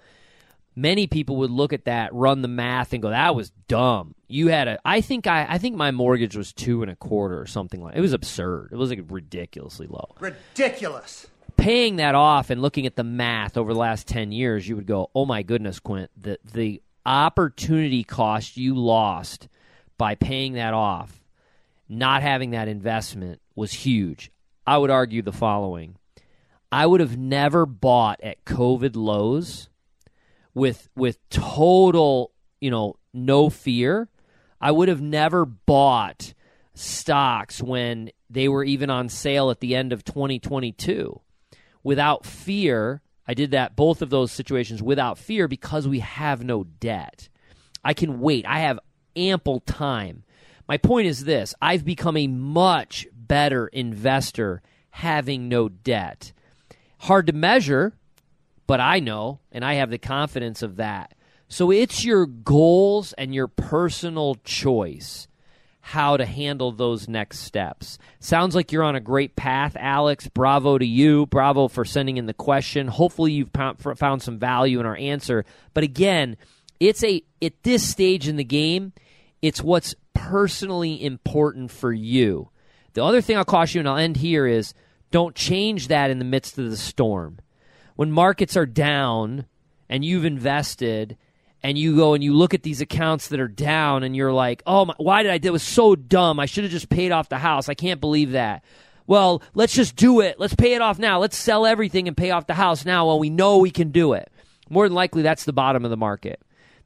many 0.78 1.08
people 1.08 1.38
would 1.38 1.50
look 1.50 1.74
at 1.74 1.86
that, 1.86 2.14
run 2.14 2.44
the 2.44 2.48
math, 2.48 2.94
and 2.94 3.02
go, 3.02 3.10
"That 3.10 3.36
was 3.36 3.50
dumb." 3.68 4.16
You 4.28 4.48
had 4.48 4.68
a, 4.68 4.80
I 4.86 5.02
think 5.02 5.28
I, 5.28 5.46
I 5.50 5.58
think 5.58 5.76
my 5.76 5.92
mortgage 5.92 6.38
was 6.38 6.54
two 6.54 6.84
and 6.84 6.92
a 6.92 6.96
quarter 6.96 7.42
or 7.42 7.48
something 7.48 7.82
like. 7.82 7.94
That. 7.94 8.00
It 8.00 8.02
was 8.02 8.14
absurd. 8.14 8.70
It 8.72 8.78
was 8.78 8.92
like 8.92 9.00
ridiculously 9.10 9.88
low. 9.88 10.16
Ridiculous. 10.20 11.28
Paying 11.58 11.96
that 11.96 12.14
off 12.14 12.52
and 12.52 12.62
looking 12.62 12.86
at 12.86 12.96
the 12.96 13.04
math 13.04 13.58
over 13.58 13.74
the 13.74 13.80
last 13.80 14.08
ten 14.08 14.32
years, 14.32 14.68
you 14.68 14.76
would 14.76 14.86
go, 14.86 15.10
"Oh 15.16 15.26
my 15.26 15.42
goodness, 15.44 15.80
Quint, 15.80 16.12
the 16.16 16.38
the 16.54 16.82
opportunity 17.06 18.04
cost 18.04 18.56
you 18.56 18.76
lost 18.76 19.48
by 19.98 20.14
paying 20.16 20.54
that 20.54 20.74
off, 20.74 21.24
not 21.90 22.22
having 22.22 22.52
that 22.52 22.68
investment 22.68 23.42
was 23.56 23.74
huge." 23.74 24.32
I 24.66 24.78
would 24.78 24.92
argue 24.92 25.24
the 25.24 25.32
following: 25.32 25.96
I 26.72 26.86
would 26.86 27.00
have 27.00 27.18
never 27.18 27.66
bought 27.66 28.22
at 28.22 28.46
COVID 28.46 28.96
lows 28.96 29.70
with 30.58 30.90
with 30.96 31.18
total, 31.30 32.32
you 32.60 32.72
know, 32.72 32.96
no 33.14 33.50
fear. 33.50 34.10
I 34.60 34.72
would 34.72 34.90
have 34.90 35.02
never 35.02 35.46
bought 35.46 36.34
stocks 36.74 37.62
when 37.62 38.10
they 38.30 38.48
were 38.48 38.64
even 38.64 38.90
on 38.90 39.08
sale 39.08 39.52
at 39.52 39.60
the 39.60 39.76
end 39.76 39.94
of 39.94 40.04
2022 40.04 41.22
without 41.84 42.26
fear. 42.26 43.02
I 43.28 43.34
did 43.34 43.52
that 43.52 43.76
both 43.76 44.02
of 44.02 44.10
those 44.10 44.32
situations 44.32 44.82
without 44.82 45.18
fear 45.18 45.48
because 45.48 45.88
we 45.88 46.00
have 46.00 46.44
no 46.44 46.64
debt. 46.64 47.30
I 47.84 47.94
can 47.94 48.20
wait. 48.20 48.46
I 48.48 48.60
have 48.60 48.80
ample 49.16 49.60
time. 49.60 50.24
My 50.68 50.78
point 50.78 51.08
is 51.08 51.24
this 51.24 51.54
I've 51.62 51.86
become 51.86 52.18
a 52.18 52.28
much 52.28 53.08
better 53.14 53.68
investor 53.68 54.64
having 54.90 55.50
no 55.50 55.70
debt. 55.70 56.34
Hard 57.02 57.28
to 57.28 57.34
measure, 57.34 57.94
but 58.68 58.80
I 58.80 59.00
know, 59.00 59.40
and 59.52 59.66
I 59.66 59.76
have 59.76 59.90
the 59.90 59.98
confidence 59.98 60.62
of 60.62 60.76
that. 60.76 61.16
So 61.48 61.72
it's 61.72 62.04
your 62.04 62.26
goals 62.26 63.14
and 63.14 63.34
your 63.34 63.48
personal 63.48 64.36
choice 64.44 65.28
how 65.80 66.18
to 66.18 66.26
handle 66.26 66.74
those 66.74 67.08
next 67.08 67.40
steps. 67.40 67.98
Sounds 68.20 68.54
like 68.54 68.74
you're 68.74 68.84
on 68.84 68.98
a 68.98 69.00
great 69.00 69.38
path, 69.38 69.78
Alex. 69.80 70.28
Bravo 70.28 70.78
to 70.78 70.86
you. 70.86 71.26
Bravo 71.28 71.70
for 71.70 71.86
sending 71.86 72.18
in 72.18 72.26
the 72.26 72.34
question. 72.34 72.90
Hopefully 72.90 73.32
you've 73.32 73.52
found 73.52 74.22
some 74.22 74.38
value 74.38 74.82
in 74.82 74.86
our 74.86 74.98
answer. 74.98 75.46
But 75.74 75.86
again, 75.86 76.36
it's 76.82 77.06
a 77.06 77.24
at 77.42 77.64
this 77.64 77.88
stage 77.88 78.28
in 78.28 78.36
the 78.36 78.44
game, 78.44 78.92
it's 79.42 79.64
what's 79.64 79.96
personally 80.14 81.02
important 81.02 81.72
for 81.72 81.94
you. 81.94 82.50
The 82.94 83.04
other 83.06 83.22
thing 83.22 83.38
I'll 83.38 83.46
caution 83.46 83.78
you 83.78 83.80
and 83.82 83.88
I'll 83.88 83.96
end 83.96 84.18
here 84.18 84.46
is 84.46 84.74
don't 85.12 85.36
change 85.36 85.88
that 85.88 86.12
in 86.12 86.20
the 86.20 86.26
midst 86.26 86.58
of 86.58 86.70
the 86.70 86.76
storm. 86.76 87.40
When 87.98 88.12
markets 88.12 88.56
are 88.56 88.68
down 88.68 89.48
and 89.90 90.06
you've 90.06 90.24
invested 90.24 91.18
and 91.64 91.78
you 91.80 91.96
go 91.96 92.14
and 92.14 92.24
you 92.24 92.34
look 92.34 92.54
at 92.54 92.62
these 92.62 92.80
accounts 92.80 93.28
that 93.30 93.40
are 93.40 93.48
down 93.48 94.04
and 94.04 94.16
you're 94.16 94.32
like, 94.32 94.62
"Oh, 94.68 94.86
my, 94.86 94.94
why 94.98 95.24
did 95.24 95.32
I 95.32 95.40
do 95.40 95.50
it 95.50 95.52
was 95.52 95.64
so 95.64 95.96
dumb. 95.96 96.40
I 96.40 96.46
should 96.46 96.64
have 96.64 96.72
just 96.72 96.90
paid 96.90 97.12
off 97.12 97.28
the 97.28 97.40
house. 97.40 97.68
I 97.68 97.74
can't 97.74 98.00
believe 98.00 98.32
that." 98.32 98.64
Well, 99.08 99.42
let's 99.56 99.74
just 99.74 99.96
do 99.96 100.20
it. 100.20 100.40
Let's 100.40 100.54
pay 100.54 100.76
it 100.76 100.82
off 100.82 101.00
now. 101.00 101.18
Let's 101.18 101.38
sell 101.38 101.66
everything 101.66 102.08
and 102.08 102.16
pay 102.16 102.30
off 102.30 102.46
the 102.46 102.54
house 102.54 102.86
now 102.86 103.08
while 103.08 103.18
we 103.18 103.32
know 103.32 103.58
we 103.58 103.72
can 103.72 103.90
do 103.90 104.14
it. 104.14 104.30
More 104.70 104.88
than 104.88 104.96
likely 104.96 105.24
that's 105.24 105.46
the 105.46 105.54
bottom 105.54 105.84
of 105.84 105.90
the 105.90 105.98
market. 105.98 106.40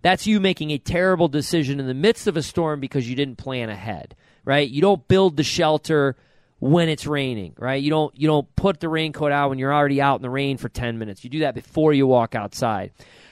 That's 0.03 0.25
you 0.25 0.39
making 0.39 0.71
a 0.71 0.77
terrible 0.77 1.27
decision 1.27 1.79
in 1.79 1.87
the 1.87 1.93
midst 1.93 2.27
of 2.27 2.37
a 2.37 2.41
storm 2.41 2.79
because 2.79 3.09
you 3.09 3.15
didn't 3.15 3.37
plan 3.37 3.69
ahead, 3.69 4.15
right? 4.45 4.69
You 4.69 4.81
don't 4.81 5.07
build 5.09 5.35
the 5.35 5.43
shelter 5.43 6.15
when 6.61 6.89
it's 6.89 7.07
raining, 7.07 7.53
right? 7.57 7.81
You 7.81 7.89
don't 7.89 8.15
you 8.15 8.27
don't 8.27 8.55
put 8.55 8.79
the 8.79 8.87
raincoat 8.87 9.31
out 9.31 9.49
when 9.49 9.57
you're 9.57 9.73
already 9.73 9.99
out 9.99 10.17
in 10.17 10.21
the 10.21 10.29
rain 10.29 10.57
for 10.57 10.69
10 10.69 10.99
minutes. 10.99 11.23
You 11.23 11.29
do 11.29 11.39
that 11.39 11.55
before 11.55 11.91
you 11.91 12.05
walk 12.05 12.35
outside. 12.35 12.91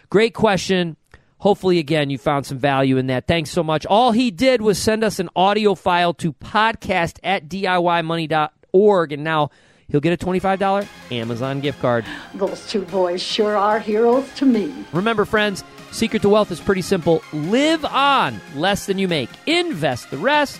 Great 0.09 0.33
question. 0.33 0.97
Hopefully 1.37 1.77
again 1.77 2.09
you 2.09 2.17
found 2.17 2.47
some 2.47 2.57
value 2.57 2.97
in 2.97 3.05
that. 3.07 3.27
Thanks 3.27 3.51
so 3.51 3.61
much. 3.63 3.85
All 3.85 4.11
he 4.11 4.31
did 4.31 4.63
was 4.63 4.79
send 4.79 5.03
us 5.03 5.19
an 5.19 5.29
audio 5.35 5.75
file 5.75 6.15
to 6.15 6.33
podcast 6.33 7.19
at 7.23 7.47
DIYmoney.org 7.47 9.11
and 9.11 9.23
now 9.23 9.51
he'll 9.89 10.01
get 10.01 10.21
a 10.21 10.25
$25 10.25 10.87
Amazon 11.11 11.59
gift 11.61 11.79
card. 11.81 12.05
Those 12.33 12.67
two 12.67 12.81
boys 12.81 13.21
sure 13.21 13.55
are 13.55 13.79
heroes 13.79 14.27
to 14.37 14.45
me. 14.47 14.73
Remember 14.91 15.23
friends, 15.23 15.63
secret 15.91 16.23
to 16.23 16.29
wealth 16.29 16.49
is 16.49 16.59
pretty 16.59 16.81
simple. 16.81 17.21
Live 17.31 17.85
on 17.85 18.41
less 18.55 18.87
than 18.87 18.97
you 18.97 19.07
make. 19.07 19.29
Invest 19.45 20.09
the 20.09 20.17
rest 20.17 20.59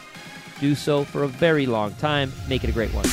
do 0.60 0.76
so 0.76 1.04
for 1.04 1.24
a 1.24 1.28
very 1.28 1.65
long 1.65 1.93
time. 1.95 2.32
Make 2.48 2.63
it 2.63 2.69
a 2.69 2.74
great 2.74 2.93
one. 2.93 3.06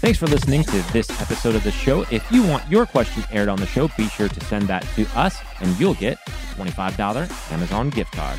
Thanks 0.00 0.18
for 0.18 0.26
listening 0.26 0.64
to 0.64 0.92
this 0.92 1.08
episode 1.20 1.54
of 1.54 1.62
the 1.62 1.70
show. 1.70 2.04
If 2.10 2.26
you 2.32 2.42
want 2.42 2.68
your 2.70 2.86
question 2.86 3.22
aired 3.30 3.48
on 3.48 3.58
the 3.58 3.66
show, 3.66 3.88
be 3.96 4.08
sure 4.08 4.28
to 4.28 4.44
send 4.46 4.66
that 4.68 4.82
to 4.96 5.06
us 5.14 5.38
and 5.60 5.78
you'll 5.78 5.94
get 5.94 6.18
a 6.26 6.30
$25 6.60 7.52
Amazon 7.52 7.90
gift 7.90 8.12
card. 8.12 8.38